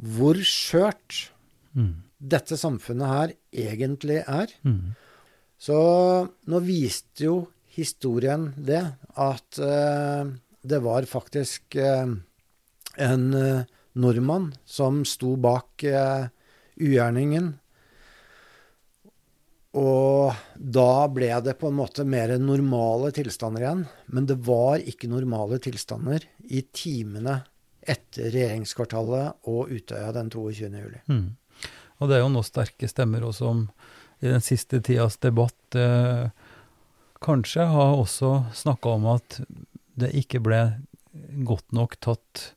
[0.00, 1.28] hvor skjørt
[1.76, 2.02] Mm.
[2.20, 4.48] dette samfunnet her egentlig er.
[4.64, 4.96] Mm.
[5.60, 5.76] Så
[6.48, 8.80] nå viste jo historien det,
[9.16, 10.24] at uh,
[10.66, 12.08] det var faktisk uh,
[12.98, 13.64] en uh,
[13.94, 15.84] nordmann som sto bak
[16.80, 17.54] ugjerningen.
[19.78, 23.84] Og da ble det på en måte mer normale tilstander igjen.
[24.10, 27.38] Men det var ikke normale tilstander i timene
[27.80, 30.68] etter regjeringskvartalet og Utøya den 22.
[30.74, 31.02] juli.
[31.06, 31.36] Mm.
[32.00, 33.66] Og det er jo nå sterke stemmer også om
[34.20, 36.28] i den siste tidas debatt eh,
[37.24, 39.40] kanskje har også snakka om at
[40.00, 40.60] det ikke ble
[41.46, 42.50] godt nok tatt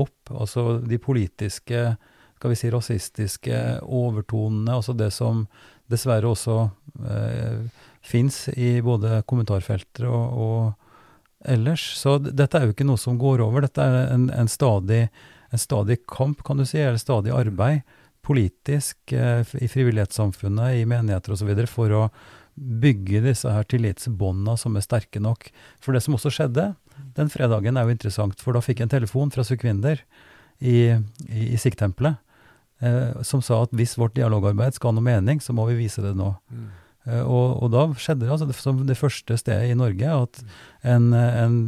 [0.00, 1.96] opp, altså de politiske,
[2.40, 5.44] skal vi si rasistiske overtonene, altså det som
[5.92, 6.70] dessverre også
[7.04, 7.66] eh,
[8.00, 11.84] fins i både kommentarfelter og, og ellers.
[12.00, 15.10] Så dette er jo ikke noe som går over, dette er en, en, stadig,
[15.52, 17.84] en stadig kamp, kan du si, eller stadig arbeid
[18.24, 21.52] politisk eh, i frivillighetssamfunnet, i menigheter osv.
[21.68, 22.06] for å
[22.56, 25.48] bygge disse her tillitsbåndene som er sterke nok.
[25.84, 26.70] For det som også skjedde
[27.16, 30.00] den fredagen er jo interessant, for da fikk jeg en telefon fra Sukvinder
[30.60, 30.92] i,
[31.28, 32.20] i, i Sikh-tempelet,
[32.80, 36.02] eh, som sa at hvis vårt dialogarbeid skal ha noe mening, så må vi vise
[36.04, 36.34] det nå.
[37.06, 40.42] Eh, og, og da skjedde det altså det, som det første stedet i Norge at
[40.84, 41.58] en, en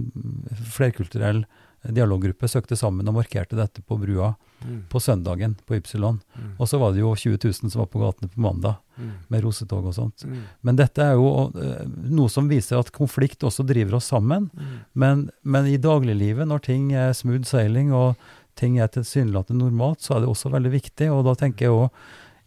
[0.73, 1.45] flerkulturell
[1.83, 4.85] dialoggruppe søkte sammen og markerte dette på brua Mm.
[4.89, 6.21] på søndagen på Ypsilon.
[6.39, 6.51] Mm.
[6.63, 9.09] Og så var det jo 20 000 som var på gatene på mandag Mm.
[9.29, 10.23] med rosetog og sånt.
[10.23, 10.43] Mm.
[10.63, 11.83] Men dette er jo eh,
[12.15, 14.51] noe som viser at konflikt også driver oss sammen.
[14.55, 14.77] Mm.
[14.95, 18.15] Men, men i dagliglivet, når ting er smooth sailing og
[18.59, 21.09] ting er tilsynelatende normalt, så er det også veldig viktig.
[21.13, 22.03] Og da tenker jeg òg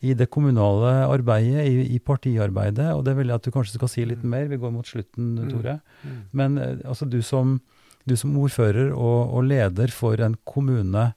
[0.06, 3.92] i det kommunale arbeidet, i, i partiarbeidet, og det vil jeg at du kanskje skal
[3.92, 5.50] si litt mer, vi går mot slutten, Mm.
[5.50, 5.80] Tore.
[6.04, 6.22] Mm.
[6.32, 7.60] Men eh, altså du som,
[8.06, 11.14] du som ordfører og, og leder for en kommune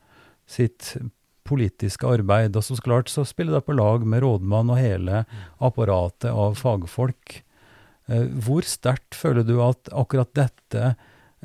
[0.48, 0.94] sitt
[1.48, 5.24] politiske arbeid, og så klart så spiller det på lag med rådmann og hele
[5.64, 7.42] apparatet av fagfolk.
[8.08, 10.94] Eh, hvor sterkt føler du at akkurat dette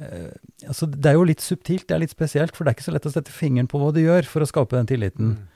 [0.02, 2.94] altså Det er jo litt subtilt, det er litt spesielt, for det er ikke så
[2.96, 5.36] lett å sette fingeren på hva du gjør for å skape den tilliten.
[5.36, 5.52] Mm.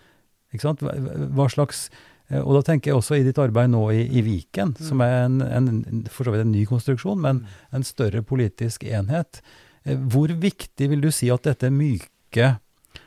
[0.53, 0.83] Ikke sant?
[0.83, 1.87] Hva, slags
[2.29, 5.25] eh, Og da tenker jeg også i ditt arbeid nå i, i Viken, som er
[5.25, 7.43] en, en, for så vidt en ny konstruksjon, men
[7.75, 9.41] en større politisk enhet.
[9.83, 12.55] Eh, Hvor viktig vil du si at dette myke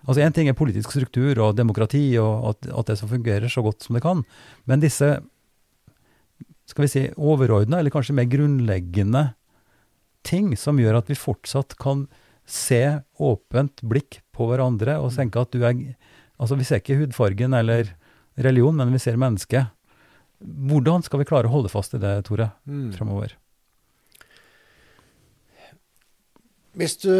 [0.06, 3.62] Altså Én ting er politisk struktur og demokrati, og at, at det som fungerer så
[3.64, 4.22] godt som det kan,
[4.70, 5.08] men disse
[6.70, 9.24] skal vi si, overordna, eller kanskje mer grunnleggende
[10.26, 12.06] ting som gjør at vi fortsatt kan
[12.50, 15.96] se åpent blikk på hverandre og tenke at du er
[16.40, 17.90] Altså, vi ser ikke hudfargen eller
[18.40, 19.66] religion, men vi ser mennesket.
[20.40, 22.94] Hvordan skal vi klare å holde fast i det, Tore, Mm.
[22.96, 23.34] framover?
[26.80, 27.12] Hvis du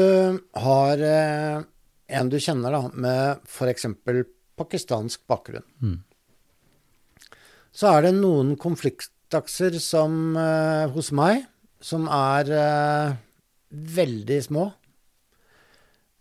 [0.57, 1.61] har eh,
[2.17, 3.87] en du kjenner da, med f.eks.
[4.57, 5.99] pakistansk bakgrunn, Mm.
[7.73, 11.45] så er det noen konfliktakser som eh, hos meg
[11.81, 13.17] som er eh,
[13.97, 14.67] veldig små.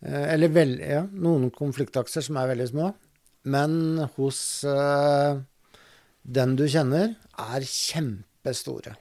[0.06, 2.92] Eh, eller vel, ja, noen konfliktakser som er veldig små.
[3.50, 3.74] Men
[4.18, 5.42] hos eh,
[6.24, 8.96] den du kjenner, er kjempestore.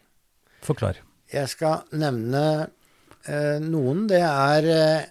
[0.67, 1.01] Forklar.
[1.29, 2.45] Jeg skal nevne
[3.29, 4.07] eh, noen.
[4.11, 5.09] Det er eh,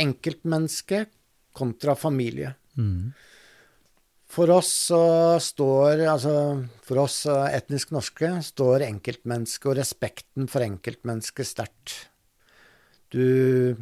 [0.00, 1.04] enkeltmenneske
[1.56, 2.54] kontra familie.
[2.78, 3.10] Mm.
[4.30, 5.02] For oss så
[5.42, 6.34] står Altså,
[6.86, 11.96] for oss eh, etnisk norske står enkeltmennesket og respekten for enkeltmennesket sterkt.
[13.10, 13.74] Du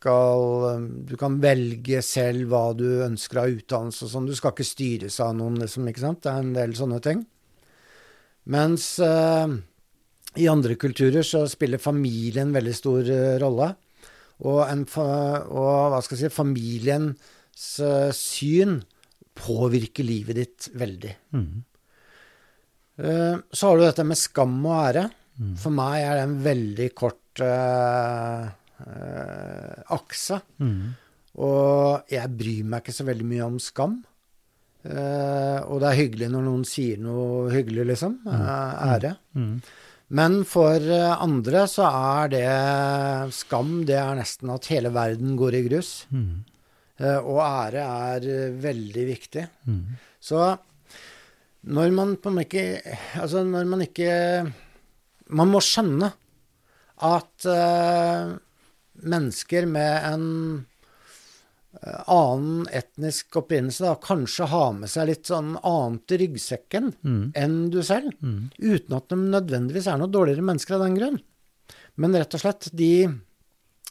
[0.00, 4.30] skal eh, Du kan velge selv hva du ønsker av utdannelse og sånn.
[4.30, 6.22] Du skal ikke styres av noen, liksom, ikke sant.
[6.24, 7.26] Det er en del sånne ting.
[8.50, 9.58] Mens eh,
[10.40, 13.74] i andre kulturer så spiller familien en veldig stor eh, rolle.
[14.40, 17.12] Og, en og hva skal jeg si, familiens
[17.84, 18.78] eh, syn
[19.36, 21.12] påvirker livet ditt veldig.
[21.36, 21.62] Mm.
[23.00, 25.06] Eh, så har du dette med skam og ære.
[25.40, 25.54] Mm.
[25.56, 28.48] For meg er det en veldig kort uh,
[28.84, 30.40] uh, akse.
[30.60, 30.90] Mm.
[31.40, 34.00] Og jeg bryr meg ikke så veldig mye om skam.
[34.80, 38.18] Uh, og det er hyggelig når noen sier noe hyggelig, liksom.
[38.28, 39.14] Eh, ære.
[39.36, 39.54] Mm.
[40.20, 42.46] Men for andre så er det
[43.36, 45.92] skam, det er nesten at hele verden går i grus.
[46.10, 46.40] Mm.
[47.00, 49.44] Eh, og ære er eh, veldig viktig.
[49.66, 49.84] Mm.
[50.20, 50.40] Så
[51.70, 52.62] når man på en ikke
[53.20, 54.12] Altså når man ikke
[55.28, 56.08] Man må skjønne
[57.00, 58.32] at uh,
[59.08, 60.24] mennesker med en
[62.12, 67.32] annen etnisk opprinnelse da, kanskje har med seg litt sånn annet i ryggsekken Mm.
[67.40, 68.50] enn du selv, Mm.
[68.58, 71.20] uten at de nødvendigvis er noe dårligere mennesker av den grunn.
[71.96, 73.06] Men rett og slett, de,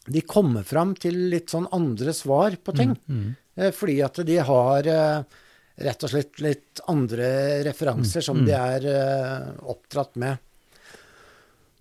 [0.09, 2.95] de kommer fram til litt sånn andre svar på ting.
[3.07, 3.21] Mm.
[3.21, 3.71] mm.
[3.75, 5.39] Fordi at de har eh,
[5.83, 7.29] rett og slett litt andre
[7.67, 8.45] referanser som Mm.
[8.47, 10.37] de er eh, oppdratt med.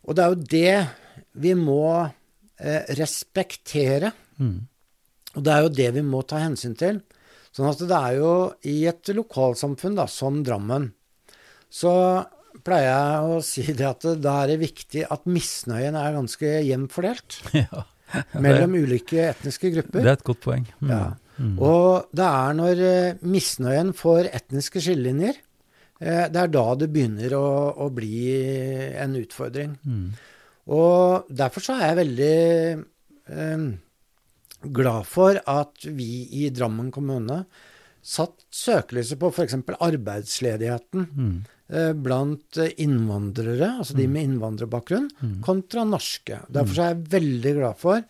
[0.08, 0.74] Og det er jo det
[1.38, 1.84] vi må
[2.58, 4.10] eh, respektere.
[4.38, 4.66] Mm.
[5.36, 7.02] Og det er jo det vi må ta hensyn til.
[7.54, 8.32] Sånn at det er jo
[8.66, 10.90] i et lokalsamfunn da, som Drammen,
[11.70, 12.24] så
[12.64, 16.92] pleier jeg å si det at da er det viktig at misnøyen er ganske jevnt
[16.94, 17.84] fordelt Ja,
[18.44, 20.04] mellom ulike etniske grupper.
[20.04, 20.68] det er et godt poeng.
[20.80, 20.92] Mm.
[20.92, 21.02] Ja.
[21.38, 21.54] Mm.
[21.62, 25.38] Og det er når eh, misnøyen får etniske skillelinjer,
[26.02, 27.48] eh, det er da det begynner å,
[27.84, 28.22] å bli
[28.98, 29.76] en utfordring.
[29.86, 30.08] Mm.
[30.74, 32.34] Og derfor så er jeg veldig
[33.34, 33.68] eh,
[34.80, 37.44] glad for at vi i Drammen kommune
[38.08, 39.60] satt søkelyset på f.eks.
[39.78, 41.38] arbeidsledigheten Mm.
[41.70, 45.40] Eh, blant innvandrere, altså de med innvandrerbakgrunn, Mm.
[45.44, 46.40] kontra norske.
[46.50, 48.04] Derfor er jeg veldig glad for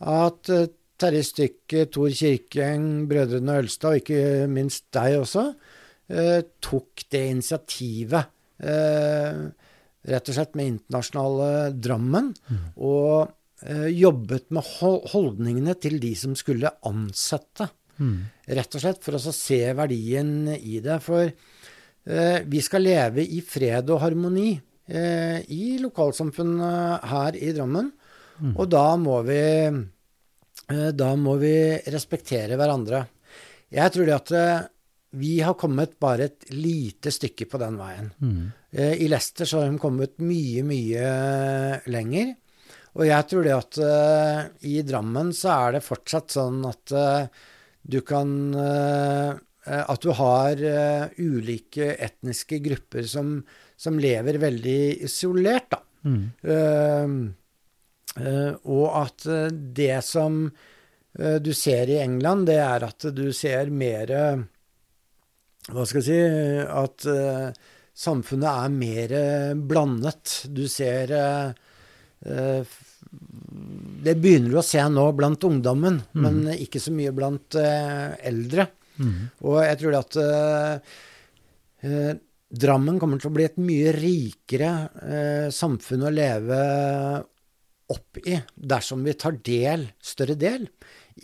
[0.00, 0.66] at eh,
[0.98, 5.54] Terje Stykke, Tor Kirkeng, Brødrene Ølstad, og ikke minst deg også,
[6.08, 8.26] eh, tok det initiativet,
[10.04, 11.48] rett og slett med internasjonale
[11.80, 12.34] Drammen,
[12.76, 13.32] og
[13.90, 14.62] jobbet med
[15.12, 17.70] holdningene til de som skulle ansette.
[17.98, 18.26] Mm.
[18.58, 20.98] Rett og slett for å se verdien i det.
[21.02, 21.30] For
[22.04, 27.88] vi skal leve i fred og harmoni eh, i lokalsamfunnet her i Drammen.
[28.54, 31.56] Og da må vi eh, da må vi
[31.94, 33.04] respektere hverandre.
[33.74, 34.66] Jeg tror det at eh,
[35.14, 38.10] vi har kommet bare et lite stykke på den veien.
[38.18, 38.52] Mm.
[38.74, 41.08] Eh, I Leicester så har de kommet mye, mye
[41.90, 42.34] lenger.
[42.94, 44.40] Og jeg tror det at eh,
[44.70, 47.42] i Drammen så er det fortsatt sånn at eh,
[47.82, 49.34] du kan eh,
[49.64, 53.38] At du har eh, ulike etniske grupper som,
[53.76, 55.80] som lever veldig isolert, da.
[56.04, 56.24] Mm.
[56.52, 57.14] Eh,
[58.26, 63.30] eh, og at eh, det som eh, du ser i England, det er at du
[63.32, 64.12] ser mer
[65.72, 66.18] Hva skal jeg si
[66.68, 67.48] At eh,
[67.96, 69.16] samfunnet er mer
[69.56, 70.42] blandet.
[70.52, 71.50] Du ser eh,
[72.28, 72.78] eh,
[74.04, 78.68] Det begynner du å se nå blant ungdommen, men ikke så mye blant eh, eldre.
[79.00, 79.30] Mm.
[79.46, 80.94] Og jeg tror at eh,
[81.88, 82.14] eh,
[82.54, 84.68] Drammen kommer til å bli et mye rikere
[85.02, 86.58] eh, samfunn å leve
[87.90, 90.68] opp i dersom vi tar del, større del,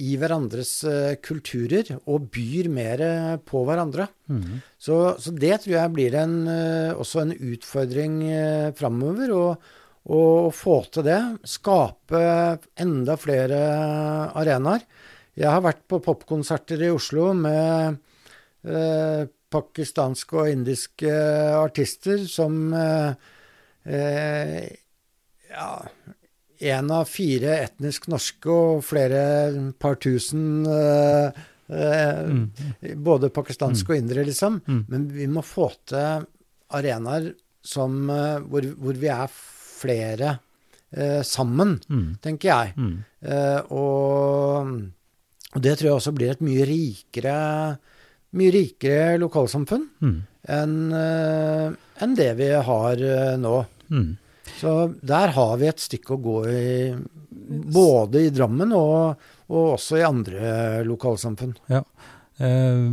[0.02, 4.08] i hverandres eh, kulturer og byr mer eh, på hverandre.
[4.30, 4.60] Mm.
[4.78, 9.34] Så, så det tror jeg blir en, eh, også en utfordring eh, framover.
[9.36, 9.70] Og,
[10.10, 11.20] og å få til det.
[11.46, 12.22] Skape
[12.80, 13.60] enda flere
[14.38, 14.86] arenaer.
[15.38, 17.96] Jeg har vært på popkonserter i Oslo med
[18.66, 21.12] eh, pakistanske og indiske
[21.58, 23.14] artister som eh,
[23.86, 24.66] eh,
[25.50, 25.70] ja,
[26.74, 29.22] en av fire etnisk norske og flere
[29.80, 34.60] par tusen eh, eh, Både pakistanske og indere, liksom.
[34.66, 34.84] Mm.
[34.90, 36.26] Men vi må få til
[36.76, 39.30] arenaer som, eh, hvor, hvor vi er
[39.80, 40.38] flere
[41.22, 42.16] sammen, Mm.
[42.18, 42.72] tenker jeg.
[42.74, 42.94] Mm.
[43.22, 44.72] Eh, og,
[45.60, 47.36] og det tror jeg også blir et mye rikere,
[48.40, 50.14] mye rikere lokalsamfunn Mm.
[50.48, 51.66] enn eh,
[52.00, 53.58] enn det vi har eh, nå.
[53.92, 54.16] Mm.
[54.56, 54.72] Så
[55.04, 56.94] der har vi et stykke å gå i,
[57.76, 59.20] både i Drammen og,
[59.52, 61.52] og også i andre lokalsamfunn.
[61.68, 62.88] Eh,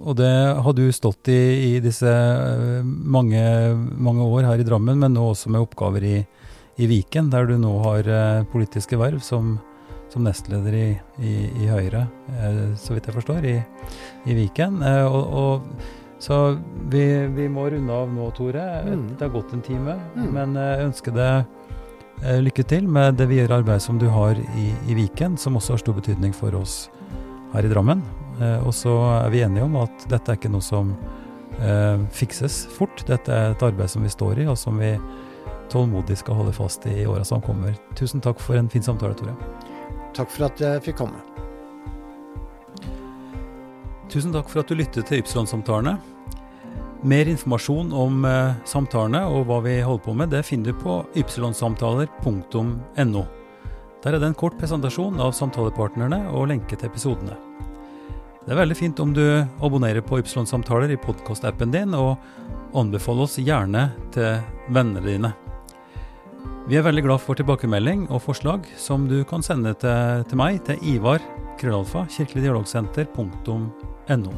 [0.00, 0.32] og det
[0.64, 2.08] har du stått i i disse
[2.82, 3.44] mange,
[4.00, 6.18] mange år her i Drammen, men nå også med oppgaver i,
[6.80, 8.08] i Viken, der du nå har
[8.52, 9.58] politiske verv som,
[10.16, 10.88] som nestleder i,
[11.20, 13.56] i, i Høyre, eh, så vidt jeg forstår, i,
[14.24, 14.80] i Viken.
[14.80, 16.38] Eh, og, og, så
[16.88, 17.02] vi,
[17.36, 18.64] vi må runde av nå, Tore.
[18.86, 19.02] Mm.
[19.12, 20.30] Det har gått en time, Mm.
[20.32, 21.44] men jeg ønsker deg
[22.22, 25.76] eh, lykke til med det videre arbeidet som du har i, i Viken, som også
[25.76, 26.86] har stor betydning for oss
[27.52, 28.00] her i Drammen.
[28.40, 30.96] Eh, og så er vi enige om at dette er ikke noe som
[31.60, 33.04] eh, fikses fort.
[33.04, 34.94] Dette er et arbeid som vi står i, og som vi
[35.68, 37.76] tålmodig skal holde fast i i åra som kommer.
[37.98, 39.36] Tusen takk for en fin samtale, Tore.
[40.16, 41.20] Takk for at jeg fikk komme.
[44.12, 45.98] Tusen takk for at du lyttet til Ypsilon-samtalene.
[47.06, 50.94] Mer informasjon om eh, samtalene og hva vi holder på med, det finner du på
[51.20, 53.24] ypsilonsamtaler.no.
[54.02, 57.36] Der er det en kort presentasjon av samtalepartnerne og lenke til episodene.
[58.46, 59.24] Det er veldig fint om du
[59.64, 62.14] abonnerer på Ypsilon-samtaler i podkastappen din, og
[62.78, 64.38] anbefaler oss gjerne til
[64.70, 65.32] vennene dine.
[66.66, 70.56] Vi er veldig glad for tilbakemelding og forslag som du kan sende til, til meg
[70.66, 71.22] til Ivar
[71.60, 74.32] krøllalfa kirkeligdialogsenter.no.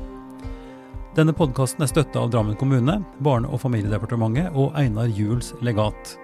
[1.17, 6.21] Denne podkasten er støtta av Drammen kommune, Barne- og familiedepartementet og Einar Juels legat.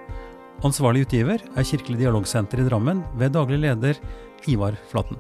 [0.61, 3.97] Ansvarlig utgiver er Kirkelig dialogsenter i Drammen ved daglig leder
[4.45, 5.17] Ivar Flaten.